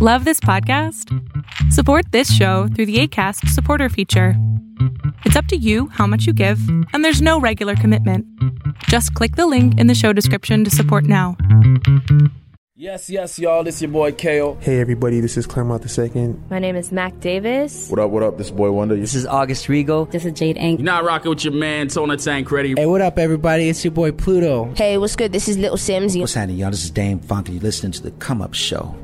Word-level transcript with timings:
Love 0.00 0.24
this 0.24 0.38
podcast? 0.38 1.12
Support 1.72 2.12
this 2.12 2.32
show 2.32 2.68
through 2.68 2.86
the 2.86 3.00
ACAST 3.02 3.48
supporter 3.48 3.88
feature. 3.88 4.34
It's 5.24 5.34
up 5.34 5.46
to 5.46 5.56
you 5.56 5.88
how 5.88 6.06
much 6.06 6.24
you 6.24 6.32
give, 6.32 6.60
and 6.92 7.04
there's 7.04 7.20
no 7.20 7.40
regular 7.40 7.74
commitment. 7.74 8.24
Just 8.84 9.12
click 9.14 9.34
the 9.34 9.48
link 9.48 9.76
in 9.76 9.88
the 9.88 9.96
show 9.96 10.12
description 10.12 10.62
to 10.62 10.70
support 10.70 11.02
now. 11.02 11.36
Yes, 12.76 13.10
yes, 13.10 13.40
y'all. 13.40 13.64
This 13.64 13.74
is 13.74 13.82
your 13.82 13.90
boy 13.90 14.12
Kale. 14.12 14.56
Hey 14.60 14.80
everybody, 14.80 15.18
this 15.18 15.36
is 15.36 15.48
Clairmont 15.48 15.82
the 15.82 15.88
Second. 15.88 16.48
My 16.48 16.60
name 16.60 16.76
is 16.76 16.92
Mac 16.92 17.18
Davis. 17.18 17.90
What 17.90 17.98
up, 17.98 18.12
what 18.12 18.22
up? 18.22 18.38
This 18.38 18.52
boy 18.52 18.70
Wonder. 18.70 18.94
This 18.94 19.16
is 19.16 19.26
August 19.26 19.66
Rigo. 19.66 20.08
This 20.12 20.24
is 20.24 20.32
Jade 20.32 20.58
Ink. 20.58 20.78
You're 20.78 20.84
not 20.84 21.02
rocking 21.02 21.30
with 21.30 21.42
your 21.42 21.54
man 21.54 21.88
Tona 21.88 22.22
Tancredi. 22.22 22.76
Hey, 22.76 22.86
what 22.86 23.00
up, 23.00 23.18
everybody? 23.18 23.68
It's 23.68 23.84
your 23.84 23.90
boy 23.90 24.12
Pluto. 24.12 24.72
Hey, 24.76 24.96
what's 24.96 25.16
good? 25.16 25.32
This 25.32 25.48
is 25.48 25.58
Little 25.58 25.76
Simz. 25.76 26.16
What's 26.20 26.34
happening, 26.34 26.58
y'all? 26.58 26.70
This 26.70 26.84
is 26.84 26.92
Dame 26.92 27.18
Funky. 27.18 27.54
You're 27.54 27.62
listening 27.62 27.90
to 27.90 28.02
the 28.04 28.12
Come 28.12 28.40
Up 28.40 28.54
Show. 28.54 28.94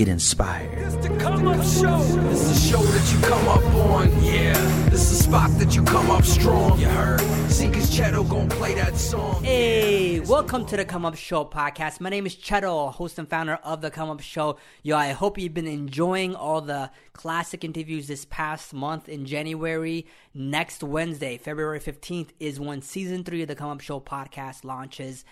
Get 0.00 0.08
inspired. 0.08 0.78
It's 0.78 0.96
the 0.96 1.14
Come 1.18 1.46
Up 1.46 1.62
Show. 1.62 1.98
This 2.30 2.40
is 2.40 2.56
a 2.56 2.70
show 2.70 2.82
that 2.82 3.12
you 3.12 3.20
come 3.20 3.46
up 3.46 3.62
on, 3.84 4.24
yeah. 4.24 4.54
This 4.88 5.12
is 5.12 5.20
a 5.20 5.22
spot 5.24 5.50
that 5.58 5.76
you 5.76 5.84
come 5.84 6.10
up 6.10 6.24
strong, 6.24 6.80
you 6.80 6.86
heard? 6.86 7.20
Seekers 7.50 7.90
Chedo 7.90 8.26
gonna 8.26 8.48
play 8.48 8.72
that 8.76 8.96
song. 8.96 9.44
Hey, 9.44 10.20
welcome 10.20 10.64
to 10.64 10.78
the 10.78 10.86
Come 10.86 11.04
Up 11.04 11.16
Show 11.16 11.44
podcast. 11.44 12.00
My 12.00 12.08
name 12.08 12.24
is 12.24 12.34
Chedo, 12.34 12.90
host 12.90 13.18
and 13.18 13.28
founder 13.28 13.56
of 13.56 13.82
the 13.82 13.90
Come 13.90 14.08
Up 14.08 14.22
Show. 14.22 14.56
Yo, 14.82 14.96
I 14.96 15.12
hope 15.12 15.36
you've 15.36 15.52
been 15.52 15.66
enjoying 15.66 16.34
all 16.34 16.62
the 16.62 16.90
classic 17.12 17.62
interviews 17.62 18.06
this 18.06 18.24
past 18.24 18.72
month 18.72 19.06
in 19.06 19.26
January. 19.26 20.06
Next 20.32 20.82
Wednesday, 20.82 21.36
February 21.36 21.78
15th, 21.78 22.30
is 22.40 22.58
when 22.58 22.80
season 22.80 23.22
three 23.22 23.42
of 23.42 23.48
the 23.48 23.54
Come 23.54 23.68
Up 23.68 23.82
Show 23.82 24.00
podcast 24.00 24.64
launches 24.64 25.26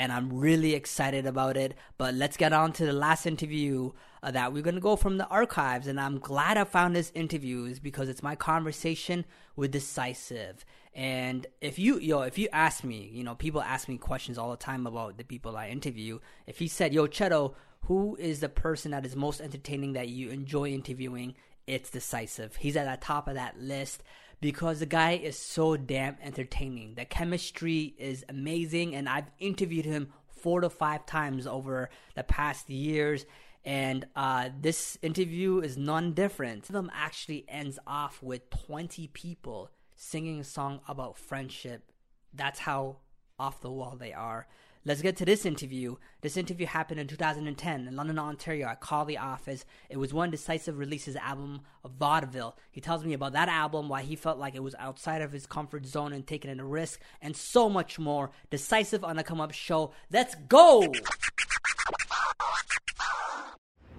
and 0.00 0.10
I'm 0.10 0.32
really 0.32 0.74
excited 0.74 1.26
about 1.26 1.58
it. 1.58 1.76
But 1.98 2.14
let's 2.14 2.38
get 2.38 2.54
on 2.54 2.72
to 2.72 2.86
the 2.86 2.92
last 2.94 3.26
interview 3.26 3.92
uh, 4.22 4.30
that 4.30 4.50
we're 4.50 4.62
gonna 4.62 4.80
go 4.80 4.96
from 4.96 5.18
the 5.18 5.26
archives, 5.26 5.86
and 5.86 6.00
I'm 6.00 6.18
glad 6.18 6.56
I 6.56 6.64
found 6.64 6.96
this 6.96 7.12
interview 7.14 7.74
because 7.80 8.08
it's 8.08 8.22
my 8.22 8.34
conversation 8.34 9.26
with 9.56 9.72
D-Sisive. 9.72 10.64
And 10.94 11.46
if 11.60 11.78
you, 11.78 11.98
yo, 11.98 12.22
if 12.22 12.38
you 12.38 12.48
ask 12.50 12.82
me, 12.82 13.10
you 13.12 13.22
know, 13.22 13.34
people 13.34 13.60
ask 13.60 13.88
me 13.88 13.98
questions 13.98 14.38
all 14.38 14.50
the 14.50 14.56
time 14.56 14.86
about 14.86 15.18
the 15.18 15.24
people 15.24 15.54
I 15.54 15.68
interview. 15.68 16.18
If 16.46 16.58
he 16.60 16.66
said, 16.66 16.94
"Yo, 16.94 17.06
Chedo, 17.06 17.52
who 17.82 18.16
is 18.16 18.40
the 18.40 18.48
person 18.48 18.92
that 18.92 19.04
is 19.04 19.14
most 19.14 19.42
entertaining 19.42 19.92
that 19.92 20.08
you 20.08 20.30
enjoy 20.30 20.70
interviewing?" 20.70 21.34
It's 21.66 21.90
D-Sisive. 21.90 22.56
He's 22.56 22.74
at 22.74 22.90
the 22.90 23.04
top 23.04 23.28
of 23.28 23.34
that 23.34 23.60
list 23.60 24.02
because 24.40 24.80
the 24.80 24.86
guy 24.86 25.12
is 25.12 25.38
so 25.38 25.76
damn 25.76 26.16
entertaining. 26.22 26.94
The 26.94 27.04
chemistry 27.04 27.94
is 27.98 28.24
amazing, 28.28 28.94
and 28.94 29.08
I've 29.08 29.30
interviewed 29.38 29.84
him 29.84 30.12
four 30.28 30.60
to 30.62 30.70
five 30.70 31.06
times 31.06 31.46
over 31.46 31.90
the 32.14 32.22
past 32.22 32.70
years. 32.70 33.26
And 33.64 34.06
uh, 34.16 34.48
this 34.58 34.98
interview 35.02 35.60
is 35.60 35.76
none 35.76 36.14
different. 36.14 36.70
One 36.70 36.76
of 36.76 36.86
them 36.86 36.92
actually 36.94 37.44
ends 37.48 37.78
off 37.86 38.22
with 38.22 38.48
20 38.66 39.08
people 39.08 39.70
singing 39.96 40.40
a 40.40 40.44
song 40.44 40.80
about 40.88 41.18
friendship. 41.18 41.92
That's 42.32 42.60
how 42.60 42.96
off 43.38 43.60
the 43.60 43.70
wall 43.70 43.96
they 43.98 44.14
are. 44.14 44.46
Let's 44.90 45.02
get 45.02 45.16
to 45.18 45.24
this 45.24 45.46
interview. 45.46 45.94
This 46.20 46.36
interview 46.36 46.66
happened 46.66 46.98
in 46.98 47.06
2010 47.06 47.86
in 47.86 47.94
London, 47.94 48.18
Ontario. 48.18 48.66
I 48.66 48.74
called 48.74 49.06
the 49.06 49.18
office. 49.18 49.64
It 49.88 49.98
was 49.98 50.12
one 50.12 50.32
D-Sisive 50.32 50.76
Releases 50.76 51.14
album 51.14 51.60
of 51.84 51.92
Vaudeville. 51.92 52.56
He 52.72 52.80
tells 52.80 53.04
me 53.04 53.12
about 53.12 53.32
that 53.34 53.48
album, 53.48 53.88
why 53.88 54.02
he 54.02 54.16
felt 54.16 54.40
like 54.40 54.56
it 54.56 54.64
was 54.64 54.74
outside 54.80 55.22
of 55.22 55.30
his 55.30 55.46
comfort 55.46 55.86
zone 55.86 56.12
and 56.12 56.26
taking 56.26 56.58
a 56.58 56.64
risk, 56.64 57.00
and 57.22 57.36
so 57.36 57.68
much 57.68 58.00
more. 58.00 58.32
D-Sisive 58.50 59.04
on 59.04 59.14
the 59.14 59.22
Come 59.22 59.40
Up 59.40 59.52
Show. 59.52 59.92
Let's 60.10 60.34
go! 60.48 60.92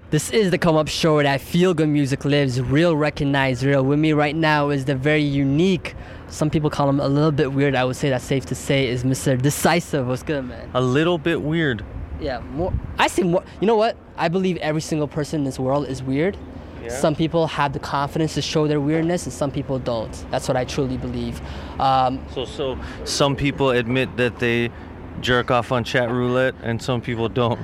This 0.09 0.30
is 0.31 0.52
the 0.52 0.58
Come 0.58 0.75
Up 0.75 0.89
Show 0.89 1.23
that 1.23 1.39
feel 1.39 1.73
good 1.73 1.88
music 1.88 2.25
lives. 2.25 2.59
Real 2.59 2.97
recognized, 2.97 3.64
real. 3.64 3.81
With 3.81 4.00
me 4.00 4.12
right 4.12 4.36
now 4.36 4.72
is 4.72 4.84
the 4.84 4.95
very 4.95 5.23
unique 5.23 5.95
some 6.32 6.50
people 6.50 6.70
call 6.70 6.90
him 6.90 7.00
a 7.00 7.08
little 7.08 7.32
bit 7.32 7.52
weird. 7.54 7.76
I 7.76 7.84
would 7.84 7.96
say 7.96 8.10
that's 8.10 8.24
safe 8.24 8.46
to 8.47 8.56
say 8.56 8.88
is 8.88 9.03
Mr. 9.03 9.40
D-Sisive. 9.40 10.06
What's 10.06 10.24
good, 10.24 10.46
man? 10.46 10.72
A 10.74 10.81
little 10.81 11.18
bit 11.18 11.42
weird. 11.42 11.86
Yeah, 12.19 12.40
more. 12.40 12.74
I 12.97 13.08
say 13.08 13.24
more. 13.24 13.44
You 13.59 13.68
know 13.68 13.75
what? 13.75 13.97
I 14.16 14.30
believe 14.30 14.58
every 14.58 14.81
single 14.81 15.08
person 15.08 15.41
in 15.41 15.44
this 15.44 15.59
world 15.59 15.88
is 15.88 16.02
weird. 16.02 16.38
Yeah. 16.81 16.90
Some 16.90 17.16
people 17.16 17.47
have 17.47 17.74
the 17.74 17.80
confidence 17.80 18.34
to 18.36 18.41
show 18.41 18.68
their 18.68 18.80
weirdness, 18.80 19.25
and 19.25 19.34
some 19.34 19.52
people 19.52 19.78
don't. 19.78 20.25
That's 20.31 20.47
what 20.47 20.58
I 20.58 20.66
truly 20.66 20.97
believe. 20.97 21.41
Um, 21.80 22.24
so, 22.34 22.46
so 22.46 22.80
some 23.03 23.36
people 23.36 23.70
admit 23.72 24.18
that 24.18 24.40
they 24.40 24.72
jerk 25.20 25.52
off 25.52 25.72
on 25.72 25.84
chat 25.84 26.09
roulette, 26.09 26.56
and 26.64 26.81
some 26.81 27.02
people 27.02 27.28
don't. 27.30 27.59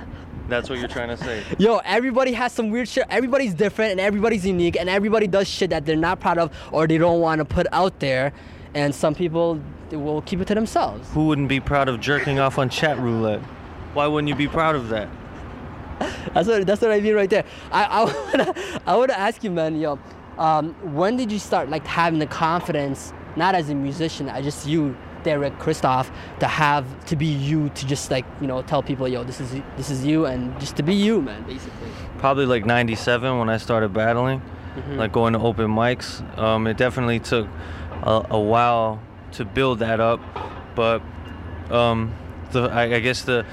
That's 0.49 0.69
what 0.69 0.79
you're 0.79 0.87
trying 0.87 1.09
to 1.09 1.17
say. 1.17 1.43
Yo, 1.57 1.77
everybody 1.83 2.31
has 2.33 2.53
some 2.53 2.69
weird 2.69 2.87
shit. 2.87 3.05
Everybody's 3.09 3.53
different 3.53 3.91
and 3.91 3.99
everybody's 3.99 4.45
unique 4.45 4.77
and 4.77 4.89
everybody 4.89 5.27
does 5.27 5.47
shit 5.47 5.71
that 5.71 5.85
they're 5.85 5.97
not 5.97 6.21
proud 6.21 6.37
of 6.37 6.51
or 6.71 6.87
they 6.87 6.97
don't 6.97 7.19
want 7.19 7.39
to 7.39 7.45
put 7.45 7.67
out 7.73 7.99
there 7.99 8.31
and 8.73 8.93
some 8.93 9.15
people 9.15 9.61
will 9.91 10.21
keep 10.21 10.41
it 10.41 10.47
to 10.47 10.55
themselves. 10.55 11.09
Who 11.13 11.27
wouldn't 11.27 11.49
be 11.49 11.59
proud 11.59 11.89
of 11.89 11.99
jerking 11.99 12.39
off 12.39 12.57
on 12.57 12.69
chat 12.69 12.97
roulette? 12.99 13.41
Why 13.93 14.07
wouldn't 14.07 14.29
you 14.29 14.35
be 14.35 14.47
proud 14.47 14.75
of 14.75 14.89
that? 14.89 15.09
that's 16.33 16.47
what 16.47 16.67
that's 16.67 16.81
what 16.81 16.91
I 16.91 16.99
mean 16.99 17.15
right 17.15 17.29
there. 17.29 17.45
I 17.71 17.83
I 17.85 18.03
wanna 18.37 18.53
I 18.85 18.95
wanna 18.95 19.13
ask 19.13 19.43
you, 19.43 19.51
man, 19.51 19.79
yo, 19.79 19.99
um, 20.37 20.73
when 20.95 21.17
did 21.17 21.31
you 21.31 21.39
start 21.39 21.69
like 21.69 21.85
having 21.85 22.19
the 22.19 22.27
confidence, 22.27 23.13
not 23.35 23.55
as 23.55 23.69
a 23.69 23.75
musician, 23.75 24.29
I 24.29 24.41
just 24.41 24.67
you, 24.67 24.95
Derek 25.23 25.57
Christoff, 25.57 26.11
to 26.39 26.47
have 26.47 27.05
to 27.05 27.15
be 27.15 27.25
you, 27.25 27.69
to 27.69 27.87
just 27.87 28.11
like 28.11 28.25
you 28.39 28.47
know 28.47 28.61
tell 28.61 28.83
people, 28.83 29.07
yo, 29.07 29.23
this 29.23 29.39
is 29.39 29.51
this 29.75 29.89
is 29.89 30.05
you, 30.05 30.25
and 30.25 30.57
just 30.59 30.75
to 30.77 30.83
be 30.83 30.93
you, 30.93 31.21
man, 31.21 31.43
basically. 31.43 31.89
Probably 32.19 32.45
like 32.45 32.65
'97 32.65 33.39
when 33.39 33.49
I 33.49 33.57
started 33.57 33.93
battling, 33.93 34.39
mm-hmm. 34.39 34.97
like 34.97 35.11
going 35.11 35.33
to 35.33 35.39
open 35.39 35.67
mics. 35.67 36.21
Um, 36.37 36.67
it 36.67 36.77
definitely 36.77 37.19
took 37.19 37.47
a, 38.03 38.25
a 38.31 38.39
while 38.39 39.01
to 39.33 39.45
build 39.45 39.79
that 39.79 39.99
up, 39.99 40.19
but 40.75 41.01
um, 41.69 42.13
the 42.51 42.63
I, 42.63 42.95
I 42.95 42.99
guess 42.99 43.23
the 43.23 43.45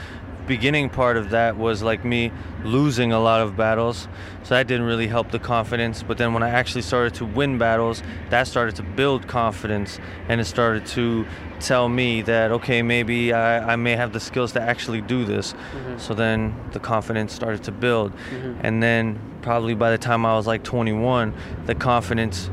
beginning 0.46 0.90
part 0.90 1.16
of 1.16 1.30
that 1.30 1.56
was 1.56 1.82
like 1.82 2.04
me 2.04 2.30
losing 2.64 3.12
a 3.12 3.20
lot 3.20 3.40
of 3.40 3.56
battles 3.56 4.08
so 4.42 4.54
that 4.54 4.66
didn't 4.66 4.84
really 4.84 5.06
help 5.06 5.30
the 5.30 5.38
confidence 5.38 6.02
but 6.02 6.18
then 6.18 6.34
when 6.34 6.42
i 6.42 6.50
actually 6.50 6.82
started 6.82 7.14
to 7.14 7.24
win 7.24 7.56
battles 7.56 8.02
that 8.30 8.46
started 8.46 8.76
to 8.76 8.82
build 8.82 9.26
confidence 9.26 9.98
and 10.28 10.40
it 10.40 10.44
started 10.44 10.84
to 10.84 11.24
tell 11.60 11.88
me 11.88 12.20
that 12.20 12.50
okay 12.50 12.82
maybe 12.82 13.32
i, 13.32 13.72
I 13.72 13.76
may 13.76 13.96
have 13.96 14.12
the 14.12 14.20
skills 14.20 14.52
to 14.52 14.60
actually 14.60 15.00
do 15.00 15.24
this 15.24 15.52
mm-hmm. 15.52 15.98
so 15.98 16.12
then 16.12 16.54
the 16.72 16.80
confidence 16.80 17.32
started 17.32 17.62
to 17.64 17.72
build 17.72 18.12
mm-hmm. 18.12 18.60
and 18.62 18.82
then 18.82 19.18
probably 19.40 19.74
by 19.74 19.90
the 19.90 19.98
time 19.98 20.26
i 20.26 20.34
was 20.34 20.46
like 20.46 20.62
21 20.62 21.34
the 21.64 21.74
confidence 21.74 22.50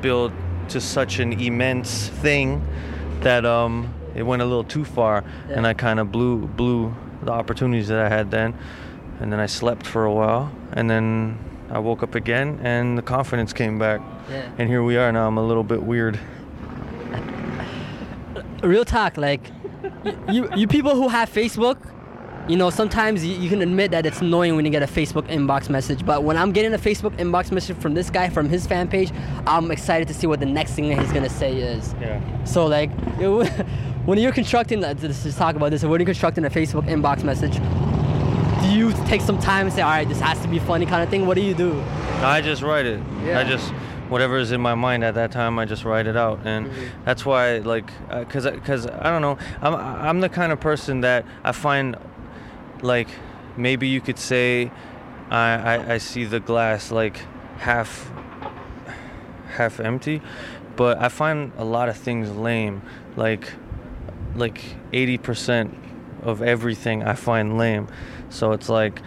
built 0.00 0.32
to 0.70 0.80
such 0.80 1.18
an 1.18 1.32
immense 1.40 2.08
thing 2.08 2.66
that 3.20 3.44
um, 3.44 3.92
it 4.14 4.22
went 4.22 4.42
a 4.42 4.44
little 4.44 4.64
too 4.64 4.84
far, 4.84 5.24
yeah. 5.48 5.56
and 5.56 5.66
I 5.66 5.74
kind 5.74 6.00
of 6.00 6.12
blew 6.12 6.46
blew 6.46 6.94
the 7.22 7.32
opportunities 7.32 7.88
that 7.88 7.98
I 7.98 8.08
had 8.08 8.30
then, 8.30 8.54
and 9.20 9.32
then 9.32 9.40
I 9.40 9.46
slept 9.46 9.86
for 9.86 10.04
a 10.04 10.12
while, 10.12 10.52
and 10.72 10.88
then 10.88 11.38
I 11.70 11.78
woke 11.78 12.02
up 12.02 12.14
again, 12.14 12.60
and 12.62 12.96
the 12.96 13.02
confidence 13.02 13.52
came 13.52 13.78
back, 13.78 14.00
yeah. 14.30 14.50
and 14.58 14.68
here 14.68 14.82
we 14.82 14.96
are 14.96 15.10
now. 15.12 15.26
I'm 15.26 15.38
a 15.38 15.46
little 15.46 15.64
bit 15.64 15.82
weird. 15.82 16.18
Real 18.62 18.84
talk, 18.84 19.16
like 19.16 19.50
you 20.28 20.48
you 20.54 20.66
people 20.66 20.94
who 20.94 21.08
have 21.08 21.30
Facebook 21.30 21.78
you 22.48 22.56
know, 22.56 22.70
sometimes 22.70 23.24
you, 23.24 23.34
you, 23.36 23.48
can 23.48 23.60
admit 23.60 23.90
that 23.90 24.06
it's 24.06 24.20
annoying 24.20 24.54
when 24.54 24.64
you 24.64 24.70
get 24.70 24.82
a 24.82 24.86
Facebook 24.86 25.26
inbox 25.28 25.68
message. 25.68 26.06
But 26.06 26.22
when 26.22 26.36
I'm 26.36 26.52
getting 26.52 26.72
a 26.74 26.78
Facebook 26.78 27.16
inbox 27.16 27.50
message 27.50 27.76
from 27.78 27.94
this 27.94 28.08
guy 28.08 28.28
from 28.28 28.48
his 28.48 28.66
fan 28.66 28.88
page, 28.88 29.10
I'm 29.46 29.70
excited 29.70 30.06
to 30.08 30.14
see 30.14 30.26
what 30.26 30.38
the 30.38 30.46
next 30.46 30.72
thing 30.72 30.88
that 30.88 30.98
he's 30.98 31.12
gonna 31.12 31.28
say 31.28 31.56
is. 31.56 31.94
Yeah. 32.00 32.44
So 32.44 32.66
like, 32.66 32.90
it, 33.18 33.66
when 34.04 34.18
you're 34.18 34.32
constructing, 34.32 34.80
let's 34.80 35.02
just 35.02 35.38
talk 35.38 35.56
about 35.56 35.70
this. 35.70 35.82
When 35.82 36.00
you're 36.00 36.06
constructing 36.06 36.44
a 36.44 36.50
Facebook 36.50 36.84
inbox 36.88 37.24
message, 37.24 37.56
do 38.62 38.76
you 38.76 38.92
take 39.06 39.20
some 39.20 39.38
time 39.38 39.66
and 39.66 39.74
say, 39.74 39.82
all 39.82 39.90
right, 39.90 40.08
this 40.08 40.20
has 40.20 40.40
to 40.40 40.48
be 40.48 40.58
funny 40.60 40.86
kind 40.86 41.02
of 41.02 41.08
thing? 41.08 41.26
What 41.26 41.34
do 41.34 41.42
you 41.42 41.54
do? 41.54 41.80
I 42.22 42.40
just 42.40 42.62
write 42.62 42.86
it. 42.86 43.00
Yeah. 43.24 43.40
I 43.40 43.44
just 43.44 43.72
whatever 44.08 44.36
is 44.38 44.52
in 44.52 44.60
my 44.60 44.74
mind 44.74 45.04
at 45.04 45.14
that 45.14 45.32
time, 45.32 45.58
I 45.58 45.64
just 45.64 45.84
write 45.84 46.06
it 46.06 46.16
out, 46.16 46.40
and 46.44 46.66
mm-hmm. 46.66 47.04
that's 47.04 47.26
why, 47.26 47.58
like, 47.58 47.90
because 48.08 48.46
uh, 48.46 48.52
because 48.52 48.86
I 48.86 49.10
don't 49.10 49.22
know, 49.22 49.38
I'm 49.60 49.74
I'm 49.74 50.20
the 50.20 50.28
kind 50.28 50.52
of 50.52 50.60
person 50.60 51.00
that 51.00 51.24
I 51.44 51.52
find 51.52 51.96
like 52.82 53.08
maybe 53.56 53.88
you 53.88 54.00
could 54.00 54.18
say 54.18 54.70
I, 55.30 55.54
I, 55.54 55.94
I 55.94 55.98
see 55.98 56.24
the 56.24 56.40
glass 56.40 56.90
like 56.90 57.20
half 57.58 58.10
half 59.48 59.80
empty 59.80 60.20
but 60.76 61.00
I 61.00 61.08
find 61.08 61.52
a 61.56 61.64
lot 61.64 61.88
of 61.88 61.96
things 61.96 62.30
lame. 62.30 62.82
Like 63.16 63.52
like 64.34 64.62
80% 64.92 65.74
of 66.22 66.42
everything 66.42 67.02
I 67.02 67.14
find 67.14 67.56
lame. 67.56 67.88
So 68.28 68.52
it's 68.52 68.68
like 68.68 69.00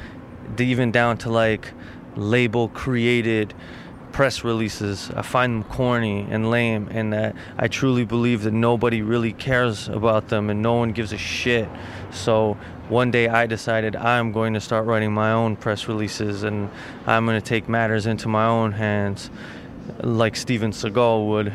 even 0.58 0.92
down 0.92 1.18
to 1.20 1.30
like 1.30 1.72
label 2.16 2.68
created 2.70 3.54
press 4.12 4.44
releases. 4.44 5.12
I 5.12 5.22
find 5.22 5.54
them 5.54 5.64
corny 5.70 6.28
and 6.30 6.50
lame, 6.50 6.88
and 6.92 7.14
that 7.14 7.36
I 7.58 7.68
truly 7.68 8.06
believe 8.06 8.44
that 8.44 8.54
nobody 8.54 9.02
really 9.02 9.34
cares 9.34 9.88
about 9.88 10.30
them 10.30 10.50
and 10.50 10.62
no 10.62 10.76
one 10.76 10.92
gives 10.92 11.14
a 11.14 11.18
shit. 11.18 11.70
So 12.12 12.58
one 12.90 13.12
day 13.12 13.28
I 13.28 13.46
decided 13.46 13.96
I'm 13.96 14.32
going 14.32 14.54
to 14.56 14.60
start 14.60 14.86
writing 14.86 15.14
my 15.14 15.32
own 15.32 15.56
press 15.56 15.88
releases 15.88 16.44
and 16.44 16.70
I'm 17.06 17.26
going 17.26 17.40
to 17.40 17.46
take 17.46 17.70
matters 17.70 18.08
into 18.08 18.28
my 18.28 18.46
own 18.46 18.72
hands, 18.72 19.30
like 20.02 20.36
Steven 20.36 20.72
Seagal 20.72 21.28
would 21.28 21.54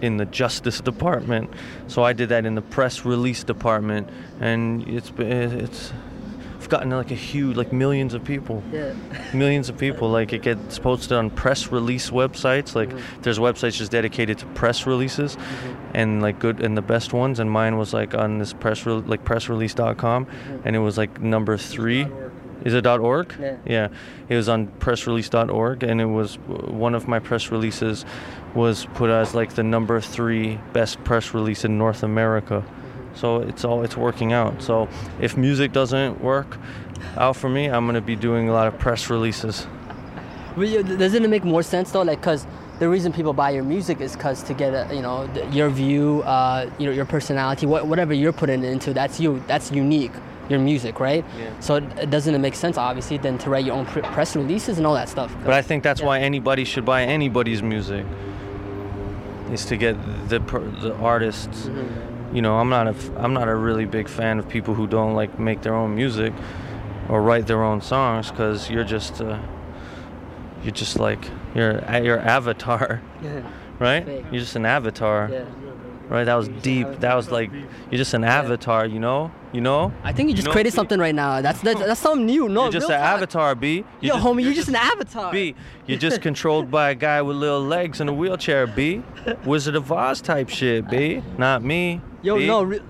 in 0.00 0.16
the 0.16 0.26
Justice 0.26 0.80
Department. 0.80 1.50
So 1.86 2.02
I 2.02 2.12
did 2.12 2.30
that 2.30 2.46
in 2.46 2.54
the 2.54 2.62
press 2.62 3.04
release 3.04 3.44
department, 3.44 4.08
and 4.40 4.88
it's 4.88 5.12
it's 5.18 5.92
gotten 6.70 6.90
like 6.90 7.10
a 7.10 7.14
huge 7.14 7.56
like 7.56 7.72
millions 7.72 8.14
of 8.14 8.24
people. 8.24 8.62
Yeah. 8.72 8.94
Millions 9.34 9.68
of 9.68 9.76
people. 9.76 10.08
Like 10.08 10.32
it 10.32 10.42
gets 10.42 10.78
posted 10.78 11.12
on 11.12 11.30
press 11.30 11.70
release 11.70 12.10
websites. 12.10 12.74
Like 12.74 12.90
mm-hmm. 12.90 13.22
there's 13.22 13.38
websites 13.38 13.76
just 13.76 13.90
dedicated 13.92 14.38
to 14.38 14.46
press 14.46 14.86
releases, 14.86 15.36
mm-hmm. 15.36 15.90
and 15.94 16.22
like 16.22 16.38
good 16.38 16.60
and 16.60 16.76
the 16.76 16.82
best 16.82 17.12
ones. 17.12 17.40
And 17.40 17.50
mine 17.50 17.76
was 17.76 17.92
like 17.92 18.14
on 18.14 18.38
this 18.38 18.52
press 18.52 18.86
re- 18.86 18.94
like 18.94 19.24
pressrelease.com, 19.24 20.26
mm-hmm. 20.26 20.56
and 20.64 20.76
it 20.76 20.80
was 20.80 20.96
like 20.96 21.20
number 21.20 21.56
three. 21.56 22.06
Is 22.62 22.74
it 22.74 22.86
.org? 22.86 23.34
Yeah. 23.40 23.56
Yeah, 23.64 23.88
it 24.28 24.36
was 24.36 24.48
on 24.50 24.66
pressrelease.org, 24.66 25.82
and 25.82 25.98
it 25.98 26.04
was 26.04 26.34
one 26.36 26.94
of 26.94 27.08
my 27.08 27.18
press 27.18 27.50
releases 27.50 28.04
was 28.54 28.84
put 28.94 29.08
as 29.10 29.34
like 29.34 29.54
the 29.54 29.62
number 29.62 30.00
three 30.00 30.58
best 30.72 31.02
press 31.04 31.32
release 31.32 31.64
in 31.64 31.78
North 31.78 32.02
America. 32.02 32.64
So 33.14 33.42
it's 33.42 33.64
all 33.64 33.82
it's 33.82 33.96
working 33.96 34.32
out. 34.32 34.62
So 34.62 34.88
if 35.20 35.36
music 35.36 35.72
doesn't 35.72 36.20
work 36.20 36.58
out 37.16 37.36
for 37.36 37.48
me, 37.48 37.66
I'm 37.66 37.86
gonna 37.86 38.00
be 38.00 38.16
doing 38.16 38.48
a 38.48 38.52
lot 38.52 38.66
of 38.66 38.78
press 38.78 39.10
releases. 39.10 39.66
But 40.56 40.98
doesn't 40.98 41.24
it 41.24 41.28
make 41.28 41.44
more 41.44 41.62
sense 41.62 41.90
though? 41.92 42.02
Like, 42.02 42.22
cause 42.22 42.46
the 42.78 42.88
reason 42.88 43.12
people 43.12 43.32
buy 43.32 43.50
your 43.50 43.62
music 43.62 44.00
is 44.00 44.16
cause 44.16 44.42
to 44.44 44.54
get 44.54 44.72
a, 44.72 44.94
you 44.94 45.02
know 45.02 45.28
your 45.50 45.68
view, 45.70 46.22
uh, 46.22 46.68
you 46.78 46.86
know 46.86 46.92
your 46.92 47.04
personality, 47.04 47.66
what, 47.66 47.86
whatever 47.86 48.14
you're 48.14 48.32
putting 48.32 48.64
into. 48.64 48.92
That's 48.92 49.20
you. 49.20 49.42
That's 49.46 49.70
unique. 49.70 50.12
Your 50.48 50.58
music, 50.58 50.98
right? 50.98 51.24
Yeah. 51.38 51.60
So 51.60 51.76
it, 51.76 52.10
doesn't 52.10 52.34
it 52.34 52.38
make 52.38 52.56
sense, 52.56 52.76
obviously, 52.76 53.18
then 53.18 53.38
to 53.38 53.50
write 53.50 53.64
your 53.64 53.76
own 53.76 53.86
pr- 53.86 54.00
press 54.00 54.34
releases 54.34 54.78
and 54.78 54.86
all 54.86 54.94
that 54.94 55.08
stuff? 55.08 55.32
But 55.44 55.54
I 55.54 55.62
think 55.62 55.84
that's 55.84 56.02
why 56.02 56.18
anybody 56.18 56.64
should 56.64 56.84
buy 56.84 57.04
anybody's 57.04 57.62
music. 57.62 58.04
Is 59.52 59.64
to 59.66 59.76
get 59.76 59.96
the 60.28 60.38
the 60.38 60.94
artists. 60.96 61.68
You 62.32 62.42
know, 62.42 62.58
I'm 62.58 62.68
not 62.68 62.86
a 62.88 62.94
I'm 63.16 63.32
not 63.32 63.48
a 63.48 63.54
really 63.54 63.86
big 63.86 64.08
fan 64.08 64.38
of 64.38 64.48
people 64.48 64.74
who 64.74 64.86
don't 64.86 65.14
like 65.14 65.38
make 65.38 65.62
their 65.62 65.74
own 65.74 65.96
music 65.96 66.32
or 67.08 67.20
write 67.22 67.46
their 67.46 67.62
own 67.62 67.80
songs 67.80 68.30
because 68.30 68.70
you're 68.70 68.84
just 68.84 69.20
uh, 69.20 69.38
you're 70.62 70.72
just 70.72 70.98
like 70.98 71.18
you're 71.54 71.82
your 72.02 72.20
avatar, 72.20 73.02
right? 73.80 74.04
Fake. 74.04 74.24
You're 74.30 74.40
just 74.40 74.54
an 74.56 74.64
avatar, 74.66 75.28
Yeah. 75.30 75.44
Right? 76.10 76.24
That 76.24 76.34
was 76.34 76.48
deep. 76.48 76.86
That 77.00 77.14
was 77.14 77.30
like 77.30 77.50
you're 77.52 77.98
just 77.98 78.12
an 78.12 78.24
avatar, 78.24 78.84
you 78.84 78.98
know? 78.98 79.30
You 79.52 79.60
know? 79.60 79.92
I 80.04 80.12
think 80.12 80.28
you 80.28 80.34
just 80.34 80.46
know, 80.46 80.52
created 80.52 80.72
B? 80.72 80.76
something 80.76 80.98
right 81.00 81.14
now. 81.14 81.40
That's 81.40 81.60
that's, 81.60 81.80
that's 81.80 82.00
something 82.00 82.26
new. 82.26 82.48
No, 82.48 82.64
You're 82.64 82.72
just 82.72 82.90
an 82.90 82.98
talk. 83.00 83.16
avatar, 83.16 83.54
B. 83.54 83.84
Yo, 84.00 84.16
homie, 84.16 84.42
you're 84.42 84.52
just 84.52 84.68
an 84.68 84.76
avatar. 84.76 85.32
B. 85.32 85.54
You're 85.86 85.98
just 85.98 86.20
controlled 86.28 86.70
by 86.70 86.90
a 86.90 86.94
guy 86.94 87.22
with 87.22 87.36
little 87.36 87.62
legs 87.62 88.00
in 88.00 88.08
a 88.08 88.12
wheelchair, 88.12 88.66
B. 88.66 89.02
Wizard 89.44 89.76
of 89.76 89.90
Oz 89.90 90.20
type 90.20 90.50
shit, 90.50 90.88
B. 90.90 91.22
Not 91.38 91.62
me. 91.62 92.00
Yo, 92.22 92.36
B. 92.36 92.46
no. 92.46 92.64
Re- 92.64 92.80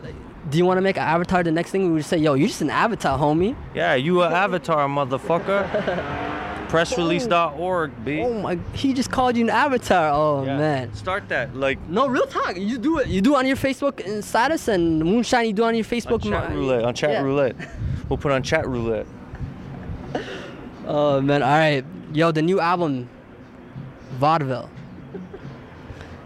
do 0.48 0.58
you 0.58 0.64
want 0.64 0.78
to 0.78 0.82
make 0.82 0.96
an 0.96 1.02
avatar? 1.02 1.42
The 1.42 1.52
next 1.52 1.70
thing 1.70 1.86
we 1.86 1.92
would 1.92 2.04
say, 2.04 2.16
yo, 2.16 2.34
you're 2.34 2.48
just 2.48 2.62
an 2.62 2.70
avatar, 2.70 3.18
homie. 3.18 3.54
Yeah, 3.74 3.94
you 3.94 4.22
an 4.22 4.32
avatar, 4.32 4.88
motherfucker. 4.88 6.36
Pressrelease.org, 6.70 8.04
B. 8.04 8.20
Oh 8.22 8.34
my, 8.40 8.58
he 8.74 8.92
just 8.94 9.10
called 9.10 9.36
you 9.36 9.44
an 9.44 9.50
avatar. 9.50 10.10
Oh 10.12 10.44
Yeah. 10.44 10.56
man. 10.56 10.94
Start 10.94 11.28
that. 11.28 11.54
Like, 11.56 11.78
No, 11.88 12.06
real 12.06 12.26
talk. 12.26 12.56
You 12.56 12.78
do 12.78 12.98
it. 12.98 13.08
You 13.08 13.20
do 13.20 13.34
it 13.34 13.38
on 13.38 13.46
your 13.46 13.56
Facebook 13.56 14.04
and 14.06 14.24
status, 14.24 14.68
and 14.68 15.02
Muneshine. 15.02 15.46
You 15.48 15.52
do 15.52 15.64
it 15.64 15.68
on 15.68 15.74
your 15.74 15.84
Facebook. 15.84 16.24
on 16.24 16.30
chat 16.32 16.50
roulette. 16.52 16.84
On 16.84 16.94
chat 16.94 17.10
Yeah. 17.10 17.22
roulette. 17.22 17.56
We'll 18.08 18.18
put 18.18 18.32
on 18.32 18.42
chat 18.42 18.66
roulette. 18.68 19.06
Oh 20.86 21.20
man. 21.20 21.42
All 21.42 21.48
right. 21.56 21.84
Yo, 22.12 22.32
the 22.32 22.42
new 22.42 22.58
album, 22.58 23.08
Vaudeville. 24.18 24.68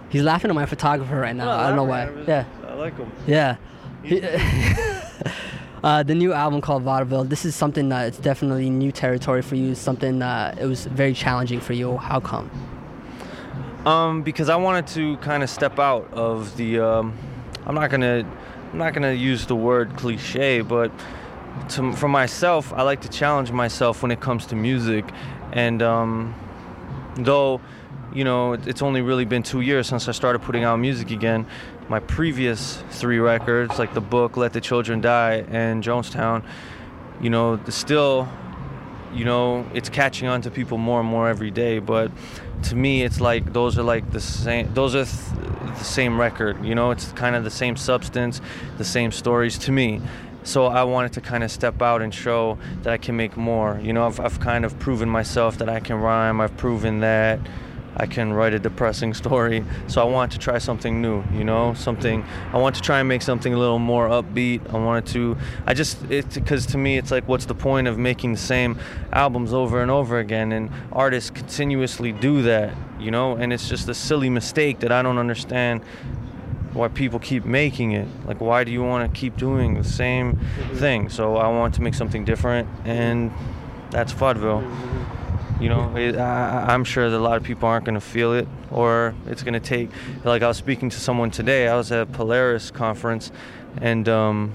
He's 0.08 0.22
laughing 0.22 0.48
at 0.50 0.54
my 0.54 0.64
photographer 0.64 1.16
right 1.20 1.36
now. 1.36 1.50
I 1.50 1.66
don't 1.66 1.76
know 1.76 1.84
why. 1.84 2.08
Yeah. 2.26 2.44
I 2.66 2.72
like 2.74 2.96
him. 2.96 3.10
Yeah. 3.26 3.56
He- 4.02 4.20
uh, 5.84 6.02
the 6.02 6.14
new 6.14 6.32
album 6.32 6.62
called 6.62 6.82
Vaudeville. 6.82 7.24
This 7.24 7.44
is 7.44 7.54
something 7.54 7.90
that 7.90 8.08
it's 8.08 8.18
definitely 8.18 8.70
new 8.70 8.90
territory 8.90 9.42
for 9.42 9.54
you. 9.54 9.74
Something 9.74 10.18
that 10.20 10.58
it 10.58 10.64
was 10.64 10.86
very 10.86 11.12
challenging 11.12 11.60
for 11.60 11.74
you. 11.74 11.98
How 11.98 12.20
come? 12.20 12.50
Um, 13.84 14.22
because 14.22 14.48
I 14.48 14.56
wanted 14.56 14.86
to 14.94 15.18
kind 15.18 15.42
of 15.42 15.50
step 15.50 15.78
out 15.78 16.10
of 16.14 16.56
the. 16.56 16.80
Um, 16.80 17.16
I'm 17.66 17.74
not 17.74 17.90
gonna. 17.90 18.26
I'm 18.72 18.78
not 18.78 18.94
gonna 18.94 19.12
use 19.12 19.44
the 19.44 19.54
word 19.54 19.94
cliche, 19.96 20.62
but 20.62 20.90
to, 21.68 21.92
for 21.92 22.08
myself, 22.08 22.72
I 22.72 22.80
like 22.80 23.02
to 23.02 23.08
challenge 23.10 23.52
myself 23.52 24.00
when 24.00 24.10
it 24.10 24.20
comes 24.20 24.46
to 24.46 24.56
music, 24.56 25.04
and 25.52 25.82
um, 25.82 26.34
though, 27.16 27.60
you 28.12 28.24
know, 28.24 28.52
it's 28.52 28.82
only 28.82 29.02
really 29.02 29.24
been 29.24 29.42
two 29.42 29.60
years 29.60 29.86
since 29.86 30.08
I 30.08 30.12
started 30.12 30.40
putting 30.42 30.64
out 30.64 30.76
music 30.76 31.10
again. 31.10 31.46
My 31.88 32.00
previous 32.00 32.82
three 32.90 33.18
records, 33.18 33.78
like 33.78 33.94
the 33.94 34.00
book 34.00 34.36
"Let 34.36 34.52
the 34.52 34.60
Children 34.60 35.00
Die" 35.00 35.44
and 35.48 35.82
Jonestown, 35.82 36.44
you 37.20 37.30
know, 37.30 37.60
still 37.68 38.28
you 39.14 39.24
know 39.24 39.64
it's 39.72 39.88
catching 39.88 40.26
on 40.26 40.42
to 40.42 40.50
people 40.50 40.76
more 40.76 41.00
and 41.00 41.08
more 41.08 41.28
every 41.28 41.50
day. 41.50 41.78
But 41.78 42.10
to 42.64 42.76
me 42.76 43.02
it's 43.02 43.20
like 43.20 43.52
those 43.52 43.78
are 43.78 43.82
like 43.82 44.10
the 44.10 44.20
same 44.20 44.72
those 44.74 44.94
are 44.94 45.04
th- 45.04 45.78
the 45.78 45.84
same 45.84 46.20
record 46.20 46.64
you 46.64 46.74
know? 46.74 46.90
It's 46.90 47.12
kind 47.12 47.36
of 47.36 47.44
the 47.44 47.50
same 47.50 47.76
substance 47.76 48.40
the 48.78 48.84
same 48.84 49.12
stories 49.12 49.58
to 49.58 49.72
me. 49.72 50.00
So 50.42 50.66
i 50.66 50.84
wanted 50.84 51.14
to 51.14 51.20
kind 51.20 51.42
of 51.42 51.50
step 51.50 51.80
out 51.80 52.02
and 52.02 52.12
show 52.12 52.58
that 52.82 52.92
i 52.92 52.98
can 52.98 53.16
make 53.16 53.36
more 53.36 53.80
you 53.82 53.92
know? 53.92 54.06
I've, 54.06 54.20
I've 54.20 54.40
kind 54.40 54.64
of 54.64 54.78
proven 54.78 55.08
myself 55.08 55.58
that 55.58 55.68
i 55.68 55.80
can 55.80 55.96
rhyme 55.96 56.40
i've 56.40 56.56
proven 56.56 57.00
that 57.00 57.40
I 57.96 58.06
can 58.06 58.32
write 58.32 58.54
a 58.54 58.58
depressing 58.58 59.14
story. 59.14 59.64
So 59.86 60.00
I 60.00 60.04
want 60.04 60.32
to 60.32 60.38
try 60.38 60.58
something 60.58 61.00
new, 61.00 61.22
you 61.32 61.44
know, 61.44 61.74
something. 61.74 62.24
I 62.52 62.58
want 62.58 62.74
to 62.76 62.82
try 62.82 63.00
and 63.00 63.08
make 63.08 63.22
something 63.22 63.54
a 63.54 63.58
little 63.58 63.78
more 63.78 64.08
upbeat. 64.08 64.72
I 64.72 64.78
wanted 64.78 65.06
to. 65.12 65.36
I 65.66 65.74
just 65.74 66.02
it 66.10 66.32
because 66.34 66.66
to 66.66 66.78
me 66.78 66.98
it's 66.98 67.10
like, 67.10 67.28
what's 67.28 67.46
the 67.46 67.54
point 67.54 67.88
of 67.88 67.98
making 67.98 68.32
the 68.32 68.38
same 68.38 68.78
albums 69.12 69.52
over 69.52 69.80
and 69.80 69.90
over 69.90 70.18
again? 70.18 70.52
And 70.52 70.70
artists 70.92 71.30
continuously 71.30 72.12
do 72.12 72.42
that, 72.42 72.74
you 72.98 73.10
know, 73.10 73.36
and 73.36 73.52
it's 73.52 73.68
just 73.68 73.88
a 73.88 73.94
silly 73.94 74.30
mistake 74.30 74.80
that 74.80 74.92
I 74.92 75.02
don't 75.02 75.18
understand 75.18 75.82
why 76.72 76.88
people 76.88 77.20
keep 77.20 77.44
making 77.44 77.92
it. 77.92 78.08
Like, 78.26 78.40
why 78.40 78.64
do 78.64 78.72
you 78.72 78.82
want 78.82 79.12
to 79.12 79.20
keep 79.20 79.36
doing 79.36 79.74
the 79.74 79.84
same 79.84 80.40
thing? 80.74 81.08
So 81.08 81.36
I 81.36 81.48
want 81.48 81.74
to 81.74 81.82
make 81.82 81.94
something 81.94 82.24
different, 82.24 82.68
and 82.84 83.32
that's 83.90 84.10
vaudeville. 84.12 84.64
You 85.60 85.68
know, 85.68 85.96
it, 85.96 86.16
I, 86.16 86.72
I'm 86.74 86.82
sure 86.82 87.08
that 87.08 87.16
a 87.16 87.20
lot 87.20 87.36
of 87.36 87.44
people 87.44 87.68
aren't 87.68 87.84
going 87.84 87.94
to 87.94 88.00
feel 88.00 88.32
it, 88.32 88.48
or 88.72 89.14
it's 89.26 89.42
going 89.42 89.54
to 89.54 89.60
take. 89.60 89.88
Like 90.24 90.42
I 90.42 90.48
was 90.48 90.56
speaking 90.56 90.90
to 90.90 90.98
someone 90.98 91.30
today. 91.30 91.68
I 91.68 91.76
was 91.76 91.92
at 91.92 92.02
a 92.02 92.06
Polaris 92.06 92.70
conference, 92.72 93.30
and 93.80 94.08
um, 94.08 94.52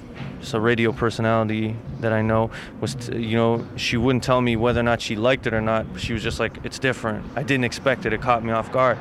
a 0.53 0.59
radio 0.59 0.91
personality 0.91 1.75
that 1.99 2.11
I 2.11 2.21
know 2.21 2.51
was, 2.81 2.95
t- 2.95 3.17
you 3.17 3.37
know, 3.37 3.65
she 3.75 3.97
wouldn't 3.97 4.23
tell 4.23 4.41
me 4.41 4.55
whether 4.55 4.79
or 4.79 4.83
not 4.83 5.01
she 5.01 5.15
liked 5.15 5.47
it 5.47 5.53
or 5.53 5.61
not. 5.61 5.85
She 5.97 6.11
was 6.13 6.21
just 6.21 6.39
like, 6.39 6.57
"It's 6.63 6.79
different. 6.79 7.25
I 7.35 7.43
didn't 7.43 7.65
expect 7.65 8.05
it. 8.05 8.13
It 8.13 8.21
caught 8.21 8.43
me 8.43 8.51
off 8.51 8.71
guard." 8.71 8.97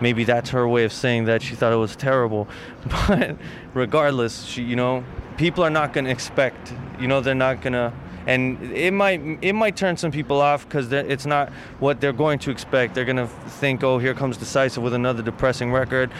Maybe 0.00 0.24
that's 0.24 0.50
her 0.50 0.66
way 0.66 0.84
of 0.84 0.92
saying 0.92 1.26
that 1.26 1.42
she 1.42 1.54
thought 1.54 1.72
it 1.72 1.76
was 1.76 1.96
terrible, 1.96 2.48
but 3.08 3.36
regardless, 3.74 4.44
she, 4.44 4.62
you 4.62 4.74
know, 4.74 5.04
people 5.36 5.64
are 5.64 5.70
not 5.70 5.92
going 5.92 6.06
to 6.06 6.10
expect. 6.10 6.72
You 6.98 7.08
know, 7.08 7.20
they're 7.20 7.34
not 7.34 7.60
going 7.60 7.74
to 7.74 7.92
and 8.26 8.60
it 8.72 8.92
might 8.92 9.20
it 9.42 9.54
might 9.54 9.76
turn 9.76 9.96
some 9.96 10.10
people 10.10 10.40
off 10.40 10.64
because 10.64 10.92
it's 10.92 11.26
not 11.26 11.50
what 11.80 12.00
they're 12.00 12.12
going 12.12 12.38
to 12.40 12.50
expect. 12.50 12.94
They're 12.94 13.04
gonna 13.04 13.26
think, 13.26 13.82
oh, 13.82 13.98
here 13.98 14.14
comes 14.14 14.36
D-Sisive 14.36 14.82
with 14.82 14.94
another 14.94 15.22
depressing 15.22 15.72
record, 15.72 16.10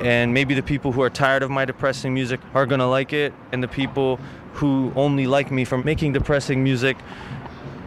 and 0.00 0.32
maybe 0.32 0.54
the 0.54 0.62
people 0.62 0.92
who 0.92 1.02
are 1.02 1.10
tired 1.10 1.42
of 1.42 1.50
my 1.50 1.64
depressing 1.64 2.14
music 2.14 2.40
are 2.54 2.66
gonna 2.66 2.88
like 2.88 3.12
it, 3.12 3.34
and 3.52 3.62
the 3.62 3.68
people 3.68 4.18
who 4.54 4.92
only 4.96 5.26
like 5.26 5.50
me 5.50 5.64
for 5.64 5.78
making 5.78 6.12
depressing 6.12 6.62
music 6.62 6.96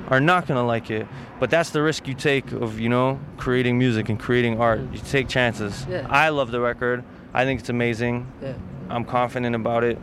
are 0.09 0.19
not 0.19 0.47
gonna 0.47 0.65
like 0.65 0.89
it. 0.91 1.07
But 1.39 1.49
that's 1.49 1.71
the 1.71 1.81
risk 1.81 2.07
you 2.07 2.13
take 2.13 2.51
of 2.51 2.79
you 2.79 2.89
know 2.89 3.19
creating 3.37 3.77
music 3.77 4.09
and 4.09 4.19
creating 4.19 4.59
art. 4.59 4.81
You 4.91 4.99
take 4.99 5.27
chances. 5.27 5.85
Yeah. 5.89 6.07
I 6.09 6.29
love 6.29 6.51
the 6.51 6.59
record. 6.59 7.03
I 7.33 7.43
think 7.43 7.59
it's 7.59 7.69
amazing. 7.69 8.31
Yeah. 8.41 8.53
I'm 8.89 9.03
confident 9.05 9.55
about 9.55 9.83
it. 9.83 9.97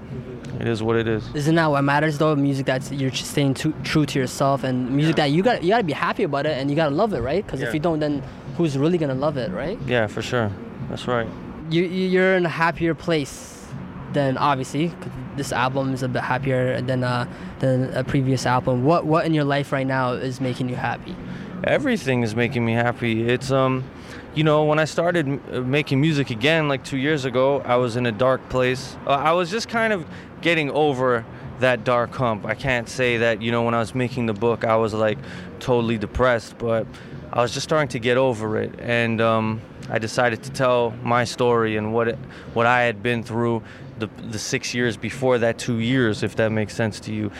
It 0.60 0.68
is 0.68 0.82
what 0.82 0.96
it 0.96 1.08
is. 1.08 1.24
Isn't 1.34 1.54
that 1.54 1.70
what 1.70 1.82
matters 1.82 2.18
though? 2.18 2.34
Music 2.36 2.66
that's 2.66 2.90
you're 2.92 3.10
staying 3.12 3.54
too, 3.54 3.72
true 3.84 4.04
to 4.06 4.18
yourself, 4.18 4.64
and 4.64 4.90
music 4.90 5.16
that 5.16 5.30
you 5.30 5.42
got 5.42 5.62
you 5.62 5.70
gotta 5.70 5.84
be 5.84 5.92
happy 5.92 6.24
about 6.24 6.46
it, 6.46 6.58
and 6.58 6.68
you 6.70 6.76
gotta 6.76 6.94
love 6.94 7.12
it, 7.14 7.20
right? 7.20 7.44
Because 7.44 7.60
Yeah. 7.60 7.68
if 7.68 7.74
you 7.74 7.80
don't, 7.80 8.00
then 8.00 8.22
who's 8.56 8.76
really 8.76 8.98
gonna 8.98 9.14
love 9.14 9.36
it, 9.36 9.50
right? 9.52 9.78
Yeah, 9.86 10.06
for 10.08 10.20
sure. 10.22 10.50
That's 10.90 11.06
right. 11.08 11.26
You 11.70 11.82
you- 11.84 12.08
you're 12.08 12.36
in 12.36 12.44
a 12.46 12.50
happier 12.50 12.94
place 12.94 13.48
then 14.12 14.36
obviously 14.36 14.92
this 15.38 15.52
album 15.52 15.94
is 15.94 16.02
a 16.02 16.08
bit 16.08 16.20
happier 16.22 16.82
than 16.82 17.02
uh, 17.02 17.24
than 17.60 17.90
a 17.94 18.04
previous 18.04 18.44
album. 18.44 18.84
What 18.84 19.06
what 19.06 19.24
in 19.24 19.32
your 19.32 19.44
life 19.44 19.72
right 19.72 19.86
now 19.86 20.12
is 20.12 20.38
making 20.38 20.68
you 20.68 20.76
happy? 20.76 21.16
Everything 21.64 22.22
is 22.22 22.36
making 22.36 22.62
me 22.66 22.74
happy. 22.74 23.26
It's 23.26 23.50
um, 23.50 23.84
you 24.34 24.44
know, 24.44 24.64
when 24.64 24.78
I 24.78 24.84
started 24.84 25.40
uh, 25.52 25.60
making 25.60 26.00
music 26.00 26.30
again, 26.30 26.68
like 26.68 26.84
two 26.84 26.96
years 26.96 27.24
ago, 27.24 27.60
I 27.60 27.76
was 27.76 27.96
in 27.96 28.06
a 28.06 28.12
dark 28.12 28.48
place. 28.48 28.96
Uh, 29.06 29.10
I 29.10 29.32
was 29.32 29.50
just 29.50 29.68
kind 29.68 29.92
of 29.92 30.06
getting 30.40 30.70
over 30.70 31.24
that 31.60 31.84
dark 31.84 32.14
hump. 32.14 32.46
I 32.46 32.54
can't 32.54 32.88
say 32.88 33.18
that, 33.18 33.42
you 33.42 33.52
know, 33.52 33.62
when 33.62 33.74
I 33.74 33.78
was 33.78 33.94
making 33.94 34.26
the 34.26 34.32
book, 34.32 34.64
I 34.64 34.76
was 34.76 34.94
like 34.94 35.18
totally 35.60 35.98
depressed, 35.98 36.56
but 36.58 36.86
I 37.32 37.40
was 37.42 37.52
just 37.52 37.64
starting 37.64 37.88
to 37.88 37.98
get 37.98 38.16
over 38.16 38.58
it. 38.58 38.74
And 38.80 39.20
um, 39.20 39.60
I 39.90 39.98
decided 39.98 40.42
to 40.44 40.50
tell 40.50 40.92
my 41.02 41.24
story 41.24 41.76
and 41.76 41.92
what 41.92 42.08
it, 42.08 42.18
what 42.54 42.66
I 42.66 42.82
had 42.82 43.02
been 43.02 43.22
through 43.22 43.62
the, 43.98 44.08
the 44.30 44.38
six 44.38 44.74
years 44.74 44.96
before 44.96 45.38
that 45.38 45.58
two 45.58 45.78
years, 45.78 46.22
if 46.22 46.36
that 46.36 46.50
makes 46.50 46.74
sense 46.74 46.98
to 47.00 47.12
you. 47.12 47.30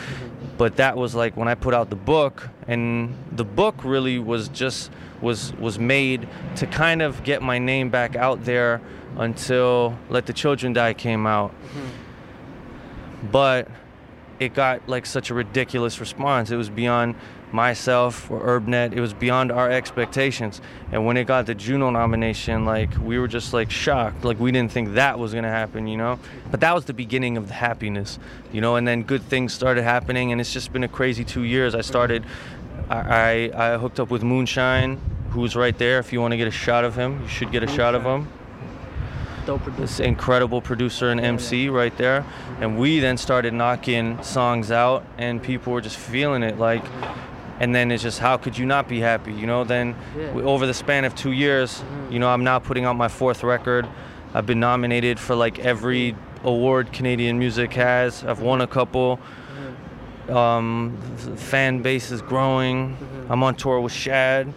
But 0.59 0.77
that 0.77 0.97
was 0.97 1.15
like 1.15 1.37
when 1.37 1.49
I 1.49 1.55
put 1.55 1.75
out 1.75 1.91
the 1.91 1.97
book, 1.97 2.49
and 2.69 3.17
the 3.33 3.45
book 3.45 3.77
really 3.85 4.19
was 4.19 4.49
just 4.49 4.91
was 5.21 5.53
was 5.55 5.79
made 5.79 6.29
to 6.57 6.67
kind 6.67 7.03
of 7.03 7.23
get 7.25 7.43
my 7.43 7.59
name 7.59 7.91
back 7.91 8.17
out 8.17 8.45
there 8.45 8.81
until 9.17 9.99
Let 10.09 10.27
the 10.27 10.33
Children 10.33 10.73
Die 10.73 10.95
came 10.95 11.27
out. 11.27 11.51
Mm-hmm. 11.51 13.29
But 13.31 13.69
it 14.45 14.55
got 14.55 14.89
like 14.89 15.07
such 15.07 15.31
a 15.31 15.35
ridiculous 15.35 16.01
response. 16.01 16.51
It 16.51 16.57
was 16.57 16.71
beyond 16.71 17.15
myself 17.53 18.31
or 18.31 18.41
Urbnet. 18.41 18.93
It 18.93 19.01
was 19.01 19.13
beyond 19.13 19.53
our 19.53 19.71
expectations. 19.71 20.61
And 20.91 21.07
when 21.07 21.17
it 21.17 21.25
got 21.25 21.47
the 21.47 21.55
Juno 21.55 21.91
nomination, 21.91 22.65
like 22.65 22.97
we 22.99 23.19
were 23.19 23.29
just 23.29 23.53
like 23.53 23.71
shocked. 23.71 24.25
Like 24.25 24.41
we 24.41 24.53
didn't 24.53 24.73
think 24.73 24.95
that 24.95 25.19
was 25.19 25.35
gonna 25.35 25.51
happen, 25.51 25.87
you 25.87 25.97
know. 25.97 26.19
But 26.51 26.61
that 26.61 26.75
was 26.75 26.85
the 26.87 26.95
beginning 26.95 27.37
of 27.37 27.49
the 27.49 27.55
happiness, 27.55 28.19
you 28.53 28.61
know. 28.61 28.77
And 28.77 28.87
then 28.87 29.03
good 29.03 29.23
things 29.23 29.53
started 29.53 29.83
happening, 29.83 30.33
and 30.33 30.41
it's 30.41 30.53
just 30.53 30.73
been 30.73 30.85
a 30.85 30.89
crazy 30.89 31.25
two 31.25 31.43
years. 31.43 31.75
I 31.75 31.81
started. 31.81 32.25
I, 32.89 33.51
I, 33.55 33.75
I 33.75 33.79
hooked 33.79 34.01
up 34.01 34.11
with 34.11 34.23
Muneshine, 34.23 34.99
who's 35.31 35.57
right 35.57 35.77
there. 35.79 35.99
If 35.99 36.13
you 36.13 36.21
want 36.21 36.33
to 36.33 36.37
get 36.37 36.49
a 36.49 36.51
shot 36.51 36.85
of 36.85 36.95
him, 36.95 37.23
you 37.23 37.29
should 37.29 37.53
get 37.53 37.63
a 37.63 37.69
shot 37.69 37.95
of 37.95 38.03
him. 38.03 38.29
This 39.77 40.01
incredible 40.01 40.61
producer 40.61 41.11
and 41.11 41.21
MC 41.21 41.69
right 41.69 41.97
there. 41.97 42.25
And 42.61 42.79
we 42.79 43.01
then 43.01 43.17
started 43.17 43.53
knocking 43.53 44.23
songs 44.23 44.71
out, 44.71 45.05
and 45.19 45.43
people 45.43 45.73
were 45.73 45.81
just 45.81 45.97
feeling 45.97 46.43
it. 46.43 46.59
Like, 46.59 46.85
and 47.61 47.75
then 47.75 47.91
it's 47.91 48.03
just 48.03 48.19
how 48.19 48.37
could 48.37 48.57
you 48.59 48.67
not 48.67 48.89
be 48.89 49.01
happy? 49.01 49.33
You 49.33 49.47
know. 49.47 49.65
Then 49.65 49.95
Yeah. 50.17 50.33
we- 50.33 50.43
over 50.43 50.67
the 50.67 50.75
span 50.75 51.05
of 51.05 51.15
two 51.15 51.33
years, 51.33 51.81
mm-hmm. 51.81 52.13
you 52.13 52.19
know, 52.19 52.29
I'm 52.29 52.45
now 52.45 52.59
putting 52.59 52.85
out 52.85 52.97
my 52.97 53.09
fourth 53.09 53.43
record. 53.43 53.87
I've 54.35 54.47
been 54.47 54.61
nominated 54.61 55.19
for 55.19 55.35
like 55.35 55.59
every 55.59 56.17
award 56.45 56.93
Canadian 56.93 57.39
music 57.39 57.73
has. 57.75 58.25
I've 58.25 58.41
won 58.41 58.61
a 58.61 58.67
couple. 58.67 59.19
Mm-hmm. 59.19 60.37
Um, 60.37 60.99
the 61.25 61.37
fan 61.37 61.83
base 61.83 62.11
is 62.11 62.23
growing. 62.23 62.97
Mm-hmm. 62.97 63.33
I'm 63.33 63.43
on 63.43 63.55
tour 63.55 63.81
with 63.81 63.93
Shad. 63.93 64.53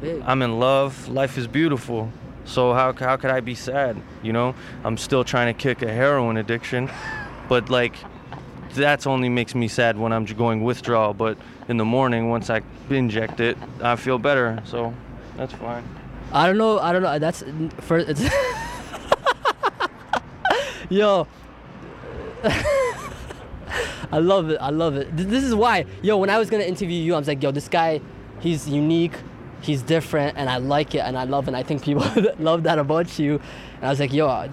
Big. 0.00 0.22
I'm 0.26 0.42
in 0.42 0.58
love. 0.58 1.08
Life 1.08 1.38
is 1.38 1.46
beautiful. 1.46 2.10
So 2.46 2.72
how 2.72 2.92
how 2.92 3.16
could 3.16 3.30
I 3.30 3.40
be 3.40 3.54
sad? 3.54 4.00
You 4.22 4.32
know, 4.32 4.54
I'm 4.84 4.96
still 4.96 5.24
trying 5.24 5.52
to 5.54 5.60
kick 5.60 5.82
a 5.82 5.92
heroin 5.92 6.36
addiction, 6.36 6.90
but 7.48 7.68
like 7.68 7.96
that's 8.74 9.06
only 9.06 9.28
makes 9.28 9.54
me 9.54 9.68
sad 9.68 9.98
when 9.98 10.12
I'm 10.12 10.24
going 10.24 10.62
withdrawal. 10.62 11.12
But 11.14 11.38
in 11.68 11.76
the 11.76 11.84
morning, 11.84 12.30
once 12.30 12.50
I 12.50 12.62
inject 12.88 13.40
it, 13.40 13.58
I 13.82 13.96
feel 13.96 14.18
better. 14.18 14.62
So 14.64 14.94
that's 15.36 15.52
fine. 15.54 15.84
I 16.32 16.46
don't 16.46 16.58
know. 16.58 16.78
I 16.78 16.92
don't 16.92 17.02
know. 17.02 17.18
That's 17.18 17.42
first. 17.80 18.08
It's 18.08 18.22
yo. 20.88 21.26
I 24.12 24.18
love 24.18 24.50
it. 24.50 24.58
I 24.60 24.70
love 24.70 24.96
it. 24.96 25.16
This 25.16 25.42
is 25.42 25.54
why, 25.54 25.84
yo. 26.02 26.16
When 26.16 26.30
I 26.30 26.38
was 26.38 26.48
gonna 26.48 26.64
interview 26.64 27.02
you, 27.02 27.14
I 27.14 27.18
was 27.18 27.26
like, 27.26 27.42
yo, 27.42 27.50
this 27.50 27.68
guy, 27.68 28.00
he's 28.40 28.68
unique, 28.68 29.14
he's 29.66 29.82
different, 29.82 30.38
and 30.38 30.48
I 30.48 30.58
like 30.58 30.94
it, 30.94 31.00
and 31.00 31.18
I 31.18 31.24
love 31.24 31.44
it. 31.44 31.48
And 31.48 31.56
I 31.56 31.62
think 31.62 31.82
people 31.82 32.06
love 32.38 32.62
that 32.62 32.78
about 32.78 33.18
you. 33.18 33.40
And 33.76 33.84
I 33.84 33.90
was 33.90 34.00
like, 34.00 34.12
yo, 34.12 34.28
uh, 34.28 34.48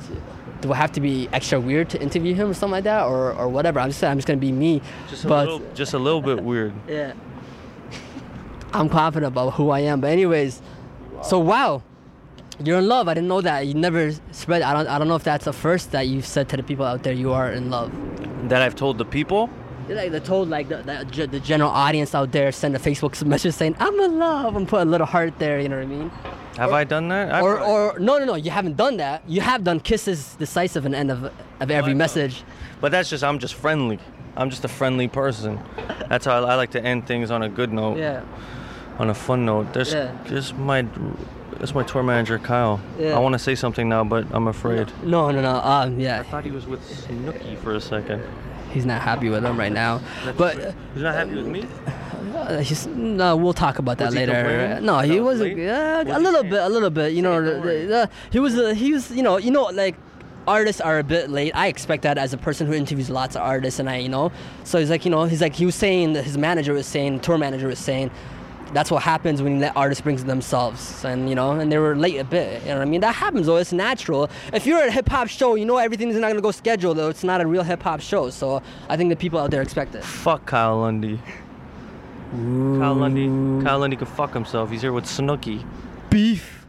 do 0.61 0.73
I 0.73 0.75
have 0.77 0.91
to 0.93 1.01
be 1.01 1.29
extra 1.31 1.59
weird 1.59 1.89
to 1.91 2.01
interview 2.01 2.33
him 2.33 2.49
or 2.49 2.53
something 2.53 2.71
like 2.71 2.83
that, 2.85 3.05
or 3.05 3.33
or 3.33 3.47
whatever? 3.47 3.79
I'm 3.79 3.89
just 3.89 3.99
saying, 3.99 4.11
I'm 4.11 4.17
just 4.17 4.27
gonna 4.27 4.39
be 4.39 4.51
me. 4.51 4.81
Just 5.09 5.25
a 5.25 5.27
but 5.27 5.47
little, 5.47 5.73
just 5.73 5.93
a 5.93 5.99
little 5.99 6.21
bit 6.21 6.43
weird. 6.43 6.73
yeah. 6.87 7.13
I'm 8.73 8.89
confident 8.89 9.31
about 9.31 9.51
who 9.51 9.69
I 9.69 9.81
am. 9.81 10.01
But 10.01 10.09
anyways, 10.11 10.61
so 11.21 11.37
wow, 11.37 11.83
you're 12.63 12.79
in 12.79 12.87
love. 12.87 13.07
I 13.07 13.13
didn't 13.13 13.29
know 13.29 13.41
that. 13.41 13.67
You 13.67 13.75
never 13.75 14.11
spread. 14.31 14.61
I 14.61 14.73
don't. 14.73 14.87
I 14.87 14.97
don't 14.97 15.07
know 15.07 15.15
if 15.15 15.23
that's 15.23 15.45
the 15.45 15.53
first 15.53 15.91
that 15.91 16.07
you've 16.07 16.25
said 16.25 16.49
to 16.49 16.57
the 16.57 16.63
people 16.63 16.85
out 16.85 17.03
there. 17.03 17.13
You 17.13 17.33
are 17.33 17.51
in 17.51 17.69
love. 17.69 17.91
That 18.49 18.61
I've 18.61 18.75
told 18.75 18.97
the 18.97 19.05
people. 19.05 19.49
Like 19.89 20.11
they 20.11 20.19
told 20.19 20.49
like 20.49 20.69
the, 20.69 20.77
the, 20.77 21.27
the 21.27 21.39
general 21.39 21.69
audience 21.69 22.15
out 22.15 22.31
there 22.31 22.51
send 22.51 22.75
a 22.75 22.79
Facebook 22.79 23.21
message 23.25 23.53
saying 23.53 23.75
I'm 23.79 23.99
in 23.99 24.17
love 24.17 24.55
and 24.55 24.67
put 24.67 24.81
a 24.81 24.85
little 24.85 25.07
heart 25.07 25.37
there. 25.39 25.59
You 25.59 25.69
know 25.69 25.77
what 25.77 25.83
I 25.83 25.87
mean? 25.87 26.09
Have 26.57 26.71
I 26.71 26.83
done 26.83 27.07
that? 27.09 27.33
I've- 27.33 27.43
Or 27.45 27.59
or 27.59 27.99
no 27.99 28.17
no 28.19 28.25
no. 28.25 28.35
You 28.35 28.51
haven't 28.51 28.77
done 28.77 28.97
that. 28.97 29.23
You 29.27 29.41
have 29.41 29.63
done 29.63 29.79
kisses 29.79 30.35
D-Sisive 30.39 30.85
and 30.85 30.95
end 30.95 31.11
of 31.11 31.31
of 31.59 31.71
every 31.71 31.93
message. 31.93 32.43
But 32.81 32.91
that's 32.91 33.09
just 33.09 33.23
I'm 33.23 33.39
just 33.39 33.55
friendly. 33.55 33.99
I'm 34.35 34.49
just 34.49 34.63
a 34.65 34.67
friendly 34.67 35.07
person. 35.07 35.59
That's 36.09 36.25
how 36.25 36.43
I, 36.43 36.51
I 36.53 36.55
like 36.55 36.71
to 36.71 36.83
end 36.83 37.05
things 37.05 37.29
on 37.31 37.43
a 37.43 37.49
good 37.49 37.71
note. 37.73 37.97
Yeah. 37.97 38.23
On 38.99 39.09
a 39.09 39.13
fun 39.13 39.45
note. 39.45 39.73
There's 39.73 39.93
Yeah. 39.93 40.11
there's 40.25 40.53
my 40.53 40.87
there's 41.57 41.73
my 41.75 41.83
tour 41.83 42.03
manager 42.03 42.39
Kyle. 42.39 42.79
Yeah. 42.99 43.15
I 43.15 43.19
want 43.19 43.33
to 43.33 43.39
say 43.39 43.55
something 43.55 43.87
now, 43.89 44.03
but 44.03 44.25
I'm 44.31 44.47
afraid. 44.47 44.91
No 45.03 45.29
no 45.31 45.41
no. 45.41 45.55
Um 45.61 45.99
yeah. 45.99 46.19
I 46.19 46.23
thought 46.23 46.43
he 46.45 46.51
was 46.51 46.65
with 46.67 46.81
Snooki 46.81 47.57
for 47.57 47.73
a 47.75 47.81
second. 47.81 48.21
He's 48.73 48.85
not 48.85 49.01
happy 49.01 49.29
with 49.29 49.45
him 49.45 49.57
right 49.57 49.71
now. 49.71 50.01
But. 50.37 50.59
uh, 50.59 50.71
He's 50.93 51.03
not 51.03 51.15
happy 51.15 51.35
with 51.35 51.47
me. 51.47 51.65
Uh, 52.35 52.59
he's, 52.59 52.87
no, 52.87 53.37
we'll 53.37 53.53
talk 53.53 53.79
about 53.79 53.97
that 53.99 54.07
Was 54.07 54.15
later. 54.15 54.79
No, 54.81 54.99
he 54.99 55.19
was 55.19 55.39
wasn't. 55.39 55.59
Uh, 55.59 56.03
a 56.07 56.19
little 56.19 56.43
bit, 56.43 56.61
a 56.61 56.67
little 56.69 56.89
bit. 56.89 57.13
You 57.13 57.21
know, 57.21 57.39
Say 57.41 57.47
it, 57.47 57.51
don't 57.51 57.61
the, 57.61 57.67
worry. 57.67 57.85
the, 57.85 58.09
he 58.31 58.39
was. 58.39 58.57
Uh, 58.57 58.73
he 58.73 58.91
was. 58.93 59.11
You 59.11 59.23
know. 59.23 59.37
You 59.37 59.51
know, 59.51 59.63
like 59.65 59.95
artists 60.47 60.81
are 60.81 60.99
a 60.99 61.03
bit 61.03 61.29
late. 61.29 61.51
I 61.55 61.67
expect 61.67 62.03
that 62.03 62.17
as 62.17 62.33
a 62.33 62.37
person 62.37 62.67
who 62.67 62.73
interviews 62.73 63.09
lots 63.09 63.35
of 63.35 63.43
artists, 63.43 63.79
and 63.79 63.89
I, 63.89 63.97
you 63.97 64.09
know, 64.09 64.31
so 64.63 64.79
he's 64.79 64.89
like, 64.89 65.05
you 65.05 65.11
know, 65.11 65.23
he's 65.25 65.41
like, 65.41 65.55
he 65.55 65.65
was 65.65 65.75
saying 65.75 66.13
that 66.13 66.23
his 66.25 66.37
manager 66.37 66.73
was 66.73 66.85
saying, 66.87 67.21
tour 67.21 67.37
manager 67.37 67.67
was 67.67 67.79
saying. 67.79 68.11
That's 68.73 68.89
what 68.89 69.03
happens 69.03 69.41
when 69.41 69.53
you 69.55 69.59
let 69.59 69.77
artists 69.77 70.01
bring 70.01 70.15
themselves, 70.17 71.05
and 71.05 71.29
you 71.29 71.35
know, 71.35 71.51
and 71.51 71.71
they 71.71 71.77
were 71.77 71.95
late 71.95 72.17
a 72.17 72.23
bit. 72.23 72.61
You 72.63 72.69
know 72.69 72.75
what 72.79 72.81
I 72.81 72.85
mean? 72.85 73.01
That 73.01 73.13
happens, 73.15 73.45
though. 73.45 73.57
It's 73.57 73.71
natural. 73.71 74.29
If 74.51 74.65
you're 74.65 74.81
at 74.81 74.87
a 74.87 74.91
hip 74.91 75.07
hop 75.07 75.27
show, 75.27 75.55
you 75.55 75.65
know 75.65 75.77
everything's 75.77 76.15
not 76.15 76.29
gonna 76.29 76.41
go 76.41 76.51
scheduled. 76.51 76.97
Though 76.97 77.09
it's 77.09 77.23
not 77.23 77.39
a 77.39 77.45
real 77.45 77.63
hip 77.63 77.83
hop 77.83 78.01
show, 78.01 78.29
so 78.31 78.61
I 78.89 78.97
think 78.97 79.09
the 79.09 79.15
people 79.15 79.39
out 79.39 79.51
there 79.51 79.61
expect 79.61 79.93
it. 79.95 80.03
Fuck 80.03 80.45
Kyle 80.47 80.79
Lundy. 80.79 81.19
Kyle 82.31 82.95
Lundy. 82.95 83.27
Kyle 83.63 83.77
Lundy 83.79 83.95
can 83.95 84.07
fuck 84.07 84.33
himself. 84.33 84.71
He's 84.71 84.81
here 84.81 84.91
with 84.91 85.05
Snooki. 85.05 85.63
beef. 86.09 86.65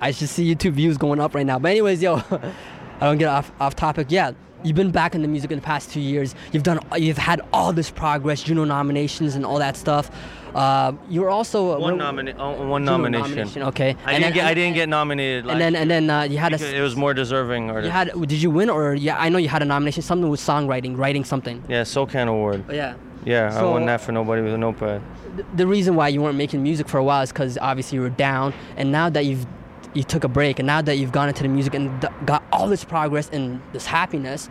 I 0.00 0.12
should 0.12 0.28
see 0.28 0.54
YouTube 0.54 0.72
views 0.72 0.96
going 0.96 1.20
up 1.20 1.34
right 1.34 1.44
now. 1.44 1.58
But 1.58 1.72
anyways, 1.72 2.00
yo, 2.00 2.14
I 3.00 3.06
don't 3.06 3.18
get 3.18 3.28
off 3.28 3.50
off 3.60 3.74
topic. 3.76 4.06
Yeah, 4.10 4.32
you've 4.64 4.76
been 4.76 4.90
back 4.90 5.14
in 5.14 5.22
the 5.22 5.28
music 5.28 5.50
in 5.50 5.58
the 5.58 5.64
past 5.64 5.90
two 5.90 6.00
years. 6.00 6.34
You've 6.52 6.62
done, 6.62 6.80
you've 6.96 7.18
had 7.18 7.40
all 7.52 7.72
this 7.72 7.90
progress, 7.90 8.42
Juno 8.42 8.64
nominations 8.64 9.34
and 9.36 9.44
all 9.44 9.58
that 9.58 9.76
stuff. 9.76 10.10
Uh, 10.54 10.92
you 11.08 11.20
were 11.20 11.30
also 11.30 11.78
One, 11.78 11.96
nomina- 11.98 12.34
oh, 12.38 12.66
one 12.66 12.84
Juno 12.84 12.96
nomination. 13.08 13.62
Okay, 13.62 13.90
I 14.04 14.12
And 14.14 14.22
didn't 14.22 14.22
then- 14.22 14.32
get. 14.32 14.44
I 14.46 14.54
didn't 14.54 14.74
get 14.74 14.88
nominated. 14.88 15.46
And 15.48 15.60
then 15.60 15.76
and 15.76 15.88
then 15.90 16.10
uh, 16.10 16.22
you 16.22 16.38
had 16.38 16.52
a. 16.52 16.76
it 16.76 16.80
was 16.82 16.96
more 16.96 17.14
deserving 17.14 17.68
You 17.68 17.90
had. 17.90 18.10
Did 18.26 18.42
you 18.42 18.50
win 18.50 18.68
or 18.68 18.94
yeah? 18.94 19.16
I 19.18 19.28
know 19.28 19.38
you 19.38 19.48
had 19.48 19.62
a 19.62 19.64
nomination. 19.64 20.02
Something 20.02 20.28
with 20.28 20.40
songwriting, 20.40 20.96
writing 20.96 21.24
something. 21.24 21.62
yeah, 21.68 21.82
SOCAN 21.82 22.26
Award. 22.28 22.64
Yeah. 22.70 22.94
Yeah, 23.24 23.54
I 23.56 23.62
won 23.62 23.84
that 23.86 24.00
for 24.00 24.12
nobody 24.12 24.40
with 24.40 24.54
a 24.54 24.58
notepad. 24.58 25.02
th- 25.36 25.46
the 25.54 25.66
reason 25.66 25.94
why 25.94 26.08
you 26.08 26.22
weren't 26.22 26.38
making 26.38 26.62
music 26.62 26.88
for 26.88 26.96
a 26.96 27.04
while 27.04 27.20
is 27.22 27.30
because 27.30 27.58
obviously 27.58 27.96
you 27.96 28.02
were 28.02 28.08
down, 28.08 28.54
and 28.78 28.90
now 28.90 29.10
that 29.10 29.26
you've 29.26 29.44
you 29.94 30.02
took 30.02 30.24
a 30.24 30.28
break, 30.28 30.58
and 30.58 30.66
now 30.66 30.80
that 30.82 30.96
you've 30.96 31.12
gone 31.12 31.28
into 31.28 31.42
the 31.42 31.48
music 31.48 31.74
and 31.74 32.08
got 32.24 32.42
all 32.52 32.68
this 32.68 32.84
progress 32.84 33.28
and 33.30 33.60
this 33.72 33.86
happiness, 33.86 34.48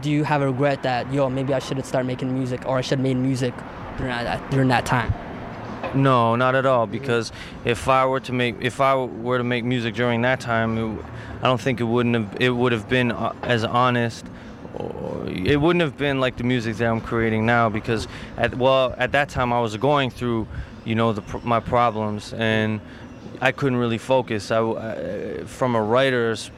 do 0.00 0.10
you 0.10 0.24
have 0.24 0.42
a 0.42 0.46
regret 0.46 0.82
that 0.82 1.12
yo 1.12 1.28
maybe 1.30 1.54
I 1.54 1.58
should 1.58 1.84
started 1.84 2.06
making 2.06 2.32
music 2.32 2.66
or 2.66 2.78
I 2.78 2.80
should 2.82 2.98
have 2.98 3.00
made 3.00 3.16
music 3.16 3.54
during 3.96 4.12
that 4.12 4.50
during 4.50 4.68
that 4.68 4.86
time? 4.86 5.12
No, 5.94 6.36
not 6.36 6.54
at 6.54 6.66
all. 6.66 6.86
Because 6.86 7.32
if 7.64 7.88
I 7.88 8.06
were 8.06 8.20
to 8.20 8.32
make 8.32 8.56
if 8.60 8.80
I 8.80 8.94
were 8.94 9.38
to 9.38 9.44
make 9.44 9.64
music 9.64 9.94
during 9.94 10.22
that 10.22 10.40
time, 10.40 10.78
it, 10.78 11.04
I 11.40 11.46
don't 11.46 11.60
think 11.60 11.80
it 11.80 11.84
wouldn't 11.84 12.14
have 12.14 12.36
it 12.40 12.50
would 12.50 12.72
have 12.72 12.88
been 12.88 13.12
uh, 13.12 13.34
as 13.42 13.64
honest. 13.64 14.26
It 15.26 15.60
wouldn't 15.60 15.82
have 15.82 15.98
been 15.98 16.18
like 16.20 16.36
the 16.36 16.44
music 16.44 16.76
that 16.76 16.86
I'm 16.86 17.00
creating 17.00 17.44
now. 17.46 17.68
Because 17.68 18.08
at 18.36 18.56
well 18.56 18.94
at 18.98 19.12
that 19.12 19.28
time 19.28 19.52
I 19.52 19.60
was 19.60 19.76
going 19.76 20.10
through, 20.10 20.46
you 20.84 20.94
know, 20.94 21.12
the 21.12 21.22
my 21.42 21.60
problems 21.60 22.32
and 22.34 22.80
I 23.40 23.52
couldn't 23.52 23.78
really 23.78 23.98
focus. 23.98 24.50
I, 24.50 24.58
I- 24.58 24.60
uh, 24.60 25.44
from 25.46 25.74
a 25.74 25.82
writer's 25.82 26.50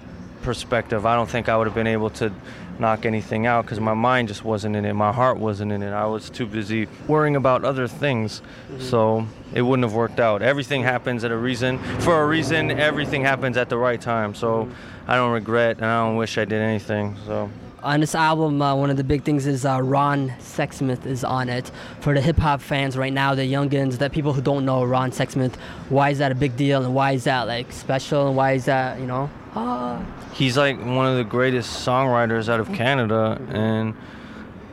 perspective, 0.42 1.06
I 1.06 1.14
don't 1.16 1.28
think 1.28 1.49
I 1.49 1.56
would 1.56 1.66
have 1.66 1.75
been 1.75 1.87
able 1.87 2.11
to 2.11 2.33
knock 2.78 3.06
anything 3.06 3.47
out 3.47 3.64
because 3.64 3.80
my 3.80 3.94
mind 3.94 4.28
just 4.28 4.44
wasn't 4.44 4.76
in 4.76 4.85
it. 4.85 4.92
My 4.94 5.12
heart 5.12 5.38
wasn't 5.38 5.73
in 5.73 5.83
it. 5.83 5.92
I 5.92 6.06
was 6.06 6.28
too 6.30 6.47
busy 6.47 6.88
worrying 7.06 7.37
about 7.37 7.64
other 7.64 7.87
things. 7.88 8.40
Mm-hmm. 8.40 8.80
So 8.80 9.26
it 9.52 9.62
wouldn't 9.62 9.85
have 9.85 9.94
worked 9.94 10.21
out. 10.21 10.42
Everything 10.42 10.83
happens 10.83 11.25
at 11.25 11.30
a 11.30 11.37
reason. 11.37 11.78
For 12.00 12.23
a 12.23 12.26
reason, 12.26 12.71
everything 12.73 13.23
happens 13.23 13.56
at 13.56 13.68
the 13.68 13.78
right 13.78 14.00
time. 14.00 14.35
So 14.35 14.64
mm-hmm. 14.64 15.11
I 15.11 15.16
don't 15.16 15.33
regret 15.33 15.76
and 15.76 15.87
I 15.87 16.04
don't 16.06 16.16
wish 16.16 16.38
I 16.38 16.44
did 16.44 16.61
anything. 16.61 17.16
So 17.26 17.50
on 17.84 18.00
this 18.00 18.14
album, 18.14 18.60
uh, 18.60 18.74
one 18.74 18.90
of 18.90 18.96
the 18.96 19.04
big 19.04 19.24
things 19.24 19.46
is 19.46 19.64
uh, 19.64 19.80
Ron 19.80 20.30
Sexsmith 20.40 21.06
is 21.06 21.22
on 21.22 21.48
it. 21.48 21.70
For 22.00 22.14
the 22.14 22.20
hip 22.20 22.38
hop 22.38 22.60
fans 22.60 22.96
right 22.96 23.12
now, 23.12 23.34
the 23.34 23.50
youngins, 23.50 23.98
the 23.98 24.10
people 24.10 24.32
who 24.32 24.40
don't 24.40 24.64
know 24.64 24.82
Ron 24.84 25.10
Sexsmith, 25.10 25.54
why 25.90 26.10
is 26.10 26.18
that 26.18 26.32
a 26.32 26.34
big 26.34 26.56
deal 26.56 26.82
and 26.82 26.94
why 26.94 27.12
is 27.12 27.24
that 27.24 27.46
like 27.46 27.70
special 27.72 28.28
and 28.28 28.36
why 28.36 28.52
is 28.52 28.64
that 28.64 28.98
you 28.98 29.06
know? 29.06 29.30
Ah. 29.54 30.04
He's 30.32 30.56
like 30.56 30.78
one 30.78 31.06
of 31.06 31.16
the 31.16 31.24
greatest 31.24 31.86
songwriters 31.86 32.48
out 32.48 32.58
of 32.58 32.72
Canada, 32.72 33.40
and 33.50 33.94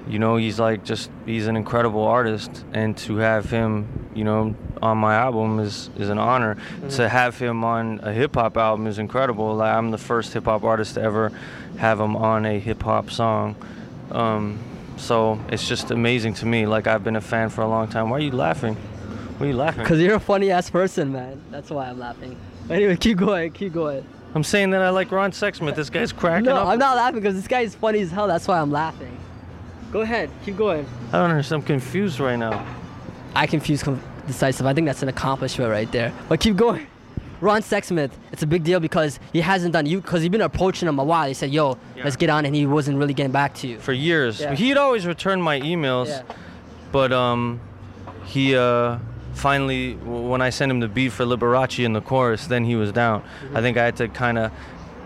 you 0.08 0.20
know 0.20 0.36
he's 0.36 0.60
like 0.60 0.84
just 0.84 1.10
he's 1.26 1.48
an 1.48 1.56
incredible 1.56 2.04
artist, 2.04 2.66
and 2.74 2.98
to 3.00 3.18
have 3.18 3.50
him, 3.50 4.10
you 4.16 4.24
know, 4.24 4.56
on 4.82 4.98
my 4.98 5.16
album 5.16 5.60
is 5.60 5.90
is 5.98 6.10
an 6.10 6.18
honor. 6.18 6.56
Mm-hmm. 6.56 6.90
To 6.90 7.10
have 7.10 7.38
him 7.38 7.64
on 7.64 8.00
a 8.04 8.12
hip 8.14 8.36
hop 8.36 8.58
album 8.58 8.88
is 8.88 9.00
incredible. 9.00 9.56
Like 9.56 9.74
I'm 9.76 9.92
the 9.92 9.98
first 9.98 10.34
hip 10.34 10.46
hop 10.46 10.64
artist 10.64 10.96
to 10.96 11.02
ever 11.02 11.32
have 11.78 12.00
him 12.00 12.16
on 12.16 12.46
a 12.46 12.60
hip 12.60 12.84
hop 12.84 13.12
song. 13.12 13.56
Um, 14.12 14.60
so 14.98 15.40
it's 15.50 15.68
just 15.68 15.92
amazing 15.92 16.34
to 16.36 16.46
me. 16.46 16.66
Like 16.66 16.88
I've 16.88 17.04
been 17.04 17.16
a 17.16 17.22
fan 17.22 17.50
for 17.50 17.62
a 17.62 17.68
long 17.68 17.88
time. 17.88 18.10
Why 18.10 18.18
are 18.18 18.22
you 18.22 18.32
laughing? 18.32 18.76
Why 18.76 19.48
are 19.48 19.50
you 19.50 19.56
laughing? 19.56 19.86
Cause 19.86 20.00
you're 20.00 20.16
a 20.16 20.20
funny 20.20 20.52
ass 20.52 20.70
person, 20.70 21.12
man. 21.12 21.42
That's 21.50 21.70
why 21.70 21.88
I'm 21.88 21.98
laughing. 22.00 22.38
Anyway, 22.70 22.96
keep 22.98 23.18
going, 23.18 23.52
keep 23.52 23.74
going. 23.74 24.06
I'm 24.34 24.44
saying 24.44 24.70
that 24.70 24.82
I 24.82 24.90
like 24.92 25.12
Ron 25.12 25.32
Sexsmith. 25.32 25.76
This 25.76 25.90
guy's 25.90 26.14
cracking 26.14 26.46
No, 26.46 26.56
up. 26.56 26.68
I'm 26.68 26.80
not 26.80 26.96
laughing 26.96 27.20
because 27.20 27.36
this 27.36 27.48
guy 27.48 27.62
is 27.62 27.76
funny 27.76 28.00
as 28.00 28.12
hell. 28.12 28.28
That's 28.28 28.48
why 28.48 28.60
I'm 28.60 28.72
laughing. 28.72 29.11
Go 29.92 30.02
ahead, 30.02 30.30
keep 30.46 30.56
going. 30.58 30.86
I 31.12 31.18
don't 31.20 31.32
understand. 31.32 31.62
I'm 31.64 31.68
confused 31.68 32.20
right 32.20 32.38
now. 32.38 32.66
I 33.36 33.46
confuse 33.48 33.84
com- 33.84 34.02
D-Sisive. 34.28 34.66
I 34.66 34.74
think 34.74 34.86
that's 34.88 35.02
an 35.04 35.10
accomplishment 35.10 35.70
right 35.70 35.92
there. 35.92 36.14
But 36.30 36.40
keep 36.40 36.56
going. 36.56 36.88
Ron 37.42 37.62
Sexsmith, 37.62 38.12
it's 38.32 38.44
a 38.44 38.48
big 38.48 38.64
deal 38.64 38.80
because 38.80 39.20
he 39.34 39.42
hasn't 39.42 39.74
done 39.74 39.86
you 39.88 40.00
because 40.00 40.22
you've 40.24 40.32
been 40.32 40.42
approaching 40.42 40.88
him 40.88 41.00
a 41.00 41.04
while. 41.04 41.28
He 41.28 41.34
said, 41.34 41.50
"Yo, 41.52 41.78
Yeah. 41.96 42.04
let's 42.04 42.16
get 42.16 42.30
on," 42.30 42.46
and 42.46 42.56
he 42.56 42.68
wasn't 42.68 43.00
really 43.00 43.16
getting 43.16 43.32
back 43.32 43.56
to 43.56 43.68
you. 43.68 43.80
For 43.80 43.94
years, 43.94 44.40
Yeah. 44.40 44.54
he'd 44.54 44.78
always 44.78 45.08
return 45.08 45.42
my 45.42 45.60
emails, 45.60 46.08
Yeah. 46.10 46.22
but 46.92 47.12
um, 47.12 47.60
he 48.26 48.56
uh, 48.56 48.98
finally, 49.34 49.96
when 49.96 50.40
I 50.42 50.52
sent 50.52 50.72
him 50.72 50.82
the 50.82 50.88
beat 50.88 51.10
for 51.14 51.26
Liberace 51.26 51.84
in 51.84 51.94
the 51.94 52.02
chorus, 52.02 52.46
then 52.46 52.64
he 52.64 52.76
was 52.76 52.92
down. 52.92 53.22
Mm-hmm. 53.22 53.58
I 53.58 53.62
think 53.62 53.76
I 53.78 53.86
had 53.86 53.96
to 53.98 54.08
kind 54.08 54.38
of, 54.38 54.52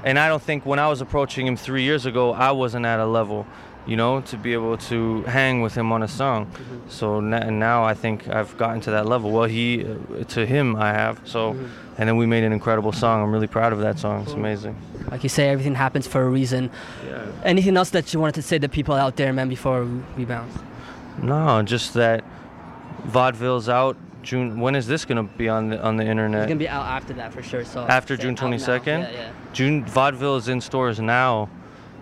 and 0.03 0.19
I 0.19 0.27
don't 0.27 0.41
think 0.43 0.65
when 0.65 0.77
I 0.77 0.89
was 0.89 0.99
approaching 0.99 1.47
him 1.47 1.55
three 1.55 1.83
years 1.83 2.05
ago, 2.05 2.33
I 2.33 2.51
wasn't 2.51 2.85
at 2.85 2.99
a 2.99 3.05
level, 3.05 3.47
you 3.87 3.95
know, 3.95 4.21
to 4.21 4.37
be 4.37 4.53
able 4.53 4.77
to 4.77 5.21
hang 5.23 5.61
with 5.61 5.75
him 5.75 5.91
on 5.91 6.01
a 6.03 6.07
song. 6.07 6.45
Mm-hmm. 6.47 6.89
So 6.89 7.19
n- 7.19 7.59
now 7.59 7.83
I 7.83 7.93
think 7.93 8.27
I've 8.27 8.57
gotten 8.57 8.81
to 8.81 8.91
that 8.91 9.05
level. 9.05 9.31
Well, 9.31 9.43
he, 9.45 9.85
uh, 9.85 10.23
to 10.23 10.45
him, 10.45 10.75
I 10.75 10.89
have. 10.91 11.21
So, 11.25 11.53
Mm-hmm. 11.53 11.65
and 11.99 12.09
then 12.09 12.17
we 12.17 12.25
made 12.25 12.43
an 12.43 12.51
incredible 12.51 12.91
song. 12.91 13.21
I'm 13.23 13.31
really 13.31 13.47
proud 13.47 13.73
of 13.73 13.79
that 13.79 13.99
song. 13.99 14.23
It's 14.23 14.33
amazing. 14.33 14.75
Like 15.11 15.21
you 15.23 15.29
say, 15.29 15.49
everything 15.49 15.75
happens 15.75 16.07
for 16.07 16.21
a 16.23 16.29
reason. 16.29 16.71
Yeah. 17.07 17.25
Anything 17.43 17.77
else 17.77 17.91
that 17.91 18.11
you 18.13 18.19
wanted 18.19 18.35
to 18.35 18.41
say 18.41 18.57
to 18.59 18.67
people 18.69 18.95
out 18.95 19.15
there, 19.17 19.31
man, 19.33 19.49
before 19.49 19.85
we 20.17 20.25
bounce? 20.25 20.57
No, 21.21 21.61
just 21.63 21.93
that 21.93 22.23
vaudeville's 23.05 23.69
out. 23.69 23.97
June. 24.23 24.59
When 24.59 24.75
is 24.75 24.87
this 24.87 25.05
gonna 25.05 25.23
be 25.23 25.47
on 25.47 25.69
the 25.69 25.79
on 25.83 25.97
the 25.97 26.03
internet? 26.05 26.41
It's 26.41 26.49
gonna 26.49 26.57
be 26.59 26.67
out 26.67 26.85
after 26.87 27.13
that 27.13 27.31
for 27.31 27.43
sure. 27.43 27.63
So 27.63 27.85
After 27.87 28.17
June 28.17 28.35
22nd? 28.35 28.85
Yeah, 29.03 29.11
yeah. 29.11 29.29
June 29.53 29.85
vaudeville 29.85 30.37
is 30.37 30.47
in 30.47 30.59
stores 30.61 30.99
now. 30.99 31.47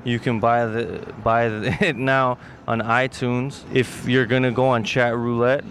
You 0.03 0.19
can 0.19 0.39
buy 0.39 0.65
the 0.65 1.13
buy 1.24 1.45
it 1.81 1.95
now 1.95 2.38
on 2.67 2.81
iTunes. 2.81 3.63
If 3.74 4.07
you're 4.07 4.25
gonna 4.25 4.51
go 4.51 4.67
on 4.67 4.83
Chat 4.83 5.15
Roulette, 5.15 5.63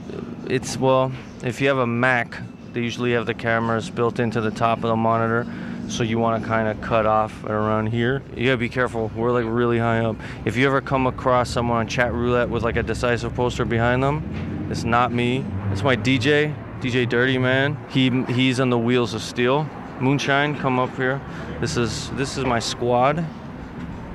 it's 0.47 0.77
well. 0.77 1.13
If 1.45 1.61
you 1.61 1.69
have 1.69 1.79
a 1.79 1.87
Mac, 1.87 2.39
they 2.73 2.81
usually 2.81 3.13
have 3.13 3.27
the 3.27 3.35
cameras 3.35 3.91
built 3.91 4.19
into 4.19 4.41
the 4.41 4.51
top 4.51 4.79
of 4.79 4.85
the 4.85 4.97
monitor. 4.97 5.47
So 5.89 6.05
you 6.05 6.19
want 6.19 6.43
to 6.43 6.49
kind 6.49 6.69
of 6.69 6.81
cut 6.81 7.05
off 7.05 7.45
around 7.45 7.89
here. 7.89 8.23
You 8.35 8.47
gotta 8.47 8.57
be 8.57 8.69
careful. 8.69 9.11
We're 9.15 9.33
like 9.33 9.45
really 9.47 9.79
high 9.79 9.99
up. 9.99 10.17
If 10.47 10.57
you 10.57 10.67
ever 10.67 10.81
come 10.81 11.07
across 11.07 11.51
someone 11.51 11.79
on 11.79 11.89
Chat 11.89 12.13
Roulette 12.15 12.49
with 12.49 12.63
like 12.63 12.77
a 12.77 12.83
D-Sisive 12.83 13.35
poster 13.35 13.67
behind 13.67 14.03
them, 14.03 14.69
it's 14.71 14.85
not 14.85 15.13
me. 15.13 15.45
It's 15.71 15.83
my 15.83 15.97
DJ, 15.97 16.55
DJ 16.81 17.07
Dirty 17.07 17.37
Man. 17.37 17.77
He 17.91 18.09
he's 18.33 18.59
on 18.61 18.71
the 18.71 18.79
wheels 18.79 19.13
of 19.13 19.21
steel. 19.21 19.69
Muneshine, 19.99 20.59
come 20.59 20.79
up 20.79 20.97
here. 20.97 21.21
This 21.61 21.77
is 21.77 22.11
this 22.13 22.39
is 22.39 22.47
my 22.47 22.59
squad. 22.59 23.25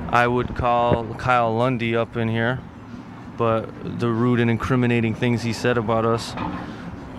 I 0.10 0.26
would 0.26 0.56
call 0.56 1.14
Kyle 1.16 1.54
Lundy 1.54 1.96
up 1.96 2.16
in 2.16 2.30
here, 2.30 2.60
but 3.38 4.00
the 4.00 4.10
rude 4.10 4.40
and 4.40 4.50
incriminating 4.50 5.14
things 5.14 5.44
he 5.44 5.52
said 5.52 5.78
about 5.78 6.06
us. 6.06 6.34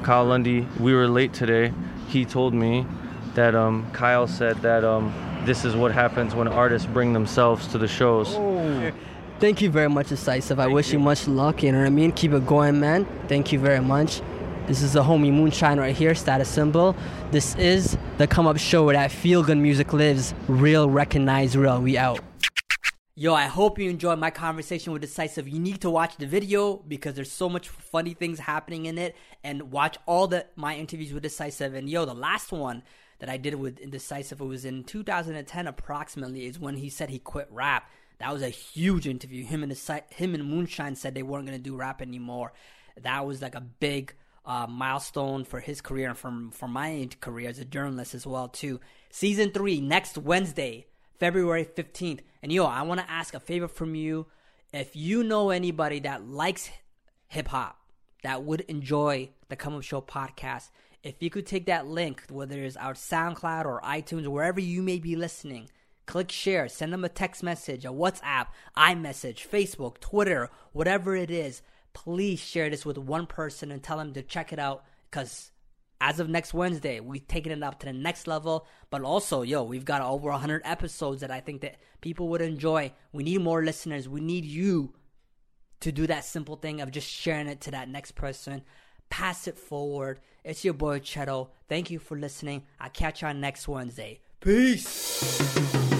Kyle 0.02 0.24
Lundy, 0.24 0.66
we 0.80 0.94
were 0.94 1.06
late 1.06 1.34
today. 1.34 1.72
He 2.08 2.24
told 2.24 2.54
me 2.54 2.86
that 3.34 3.54
um, 3.54 3.86
Kyle 3.92 4.26
said 4.26 4.56
that 4.62 4.84
um, 4.84 5.12
this 5.44 5.66
is 5.66 5.76
what 5.76 5.92
happens 5.92 6.34
when 6.34 6.48
artists 6.48 6.88
bring 6.88 7.12
themselves 7.12 7.66
to 7.68 7.78
the 7.78 7.88
shows. 7.88 8.34
Thank 9.38 9.60
you 9.60 9.70
very 9.70 9.88
much, 9.88 10.08
D-Sisive. 10.08 10.58
I 10.58 10.66
wish 10.66 10.92
you. 10.92 10.98
much 10.98 11.28
luck. 11.28 11.62
You 11.62 11.72
know 11.72 11.78
what 11.78 11.86
I 11.86 11.90
mean? 11.90 12.10
Keep 12.12 12.32
it 12.32 12.46
going, 12.46 12.80
man. 12.80 13.06
Thank 13.28 13.52
you 13.52 13.58
very 13.58 13.80
much. 13.80 14.22
This 14.66 14.82
is 14.82 14.94
the 14.94 15.02
homie 15.02 15.32
Muneshine 15.32 15.78
right 15.78 15.96
here, 15.96 16.14
status 16.14 16.48
symbol. 16.48 16.96
This 17.30 17.54
is 17.54 17.96
the 18.16 18.26
come 18.26 18.46
up 18.46 18.58
show 18.58 18.84
where 18.84 18.96
that 18.96 19.12
feel 19.12 19.42
good 19.42 19.58
music 19.58 19.92
lives. 19.92 20.34
Real, 20.48 20.90
recognize 20.90 21.56
real. 21.56 21.80
We 21.80 21.96
out. 21.96 22.20
Yo, 23.20 23.34
I 23.34 23.46
hope 23.46 23.80
you 23.80 23.90
enjoyed 23.90 24.20
my 24.20 24.30
conversation 24.30 24.92
with 24.92 25.02
D-Sisive. 25.02 25.50
You 25.50 25.58
need 25.58 25.80
to 25.80 25.90
watch 25.90 26.16
the 26.18 26.26
video 26.28 26.76
because 26.76 27.14
there's 27.14 27.32
so 27.32 27.48
much 27.48 27.68
funny 27.68 28.14
things 28.14 28.38
happening 28.38 28.86
in 28.86 28.96
it, 28.96 29.16
and 29.42 29.72
watch 29.72 29.98
all 30.06 30.28
the 30.28 30.46
my 30.54 30.76
interviews 30.76 31.12
with 31.12 31.24
D-Sisive. 31.24 31.74
And 31.74 31.90
yo, 31.90 32.04
the 32.04 32.14
last 32.14 32.52
one 32.52 32.84
that 33.18 33.28
I 33.28 33.36
did 33.36 33.56
with 33.56 33.80
Indecisive, 33.80 34.40
it 34.40 34.44
was 34.44 34.64
in 34.64 34.84
2010 34.84 35.66
approximately, 35.66 36.46
is 36.46 36.60
when 36.60 36.76
he 36.76 36.88
said 36.88 37.10
he 37.10 37.18
quit 37.18 37.48
rap. 37.50 37.90
That 38.20 38.32
was 38.32 38.42
a 38.42 38.50
huge 38.50 39.08
interview. 39.08 39.42
Him 39.42 39.64
and 39.64 39.72
him 39.72 40.34
and 40.36 40.44
Muneshine 40.44 40.96
said 40.96 41.16
they 41.16 41.24
weren't 41.24 41.46
gonna 41.46 41.58
do 41.58 41.74
rap 41.74 42.00
anymore. 42.00 42.52
That 43.02 43.26
was 43.26 43.42
like 43.42 43.56
a 43.56 43.60
big 43.60 44.14
uh, 44.46 44.68
milestone 44.68 45.42
for 45.42 45.58
his 45.58 45.80
career 45.80 46.10
and 46.10 46.16
from 46.16 46.52
for 46.52 46.68
my 46.68 47.08
career 47.20 47.48
as 47.48 47.58
a 47.58 47.64
journalist 47.64 48.14
as 48.14 48.28
well 48.28 48.46
too. 48.46 48.78
Season 49.10 49.50
three 49.50 49.80
next 49.80 50.16
Wednesday, 50.18 50.86
February 51.18 51.64
fifteenth. 51.64 52.22
And 52.42 52.52
yo, 52.52 52.64
I 52.64 52.82
want 52.82 53.00
to 53.00 53.10
ask 53.10 53.34
a 53.34 53.40
favor 53.40 53.68
from 53.68 53.94
you. 53.94 54.26
If 54.72 54.94
you 54.94 55.24
know 55.24 55.50
anybody 55.50 56.00
that 56.00 56.28
likes 56.28 56.70
hip 57.26 57.48
hop 57.48 57.78
that 58.22 58.42
would 58.42 58.60
enjoy 58.62 59.30
the 59.48 59.56
Come 59.56 59.74
Up 59.74 59.82
Show 59.82 60.00
podcast, 60.00 60.70
if 61.02 61.22
you 61.22 61.30
could 61.30 61.46
take 61.46 61.66
that 61.66 61.86
link, 61.86 62.24
whether 62.28 62.62
it's 62.62 62.76
our 62.76 62.94
SoundCloud 62.94 63.64
or 63.64 63.80
iTunes 63.82 64.26
wherever 64.26 64.60
you 64.60 64.82
may 64.82 64.98
be 64.98 65.16
listening, 65.16 65.70
click 66.06 66.30
share, 66.30 66.68
send 66.68 66.92
them 66.92 67.04
a 67.04 67.08
text 67.08 67.42
message, 67.42 67.84
a 67.84 67.88
WhatsApp, 67.88 68.48
iMessage, 68.76 69.46
Facebook, 69.48 70.00
Twitter, 70.00 70.50
whatever 70.72 71.16
it 71.16 71.30
is. 71.30 71.62
Please 71.92 72.40
share 72.40 72.68
this 72.68 72.84
with 72.84 72.98
one 72.98 73.26
person 73.26 73.72
and 73.72 73.82
tell 73.82 73.98
them 73.98 74.12
to 74.12 74.22
check 74.22 74.52
it 74.52 74.58
out 74.58 74.84
because 75.10 75.50
as 76.00 76.20
of 76.20 76.28
next 76.28 76.54
Wednesday, 76.54 77.00
we've 77.00 77.26
taken 77.26 77.52
it 77.52 77.62
up 77.62 77.80
to 77.80 77.86
the 77.86 77.92
next 77.92 78.26
level. 78.26 78.66
But 78.90 79.02
also, 79.02 79.42
yo, 79.42 79.62
we've 79.62 79.84
got 79.84 80.02
over 80.02 80.30
100 80.30 80.62
episodes 80.64 81.20
that 81.20 81.30
I 81.30 81.40
think 81.40 81.62
that 81.62 81.76
people 82.00 82.28
would 82.28 82.40
enjoy. 82.40 82.92
We 83.12 83.24
need 83.24 83.40
more 83.40 83.64
listeners. 83.64 84.08
We 84.08 84.20
need 84.20 84.44
you 84.44 84.94
to 85.80 85.92
do 85.92 86.06
that 86.06 86.24
simple 86.24 86.56
thing 86.56 86.80
of 86.80 86.90
just 86.90 87.08
sharing 87.08 87.46
it 87.46 87.60
to 87.62 87.70
that 87.72 87.88
next 87.88 88.12
person. 88.12 88.62
Pass 89.10 89.48
it 89.48 89.58
forward. 89.58 90.20
It's 90.44 90.64
your 90.64 90.74
boy 90.74 91.00
Chedo. 91.00 91.48
Thank 91.68 91.90
you 91.90 91.98
for 91.98 92.18
listening. 92.18 92.64
I'll 92.80 92.90
catch 92.90 93.22
you 93.22 93.28
on 93.28 93.40
next 93.40 93.68
Wednesday. 93.68 94.20
Peace. 94.40 95.97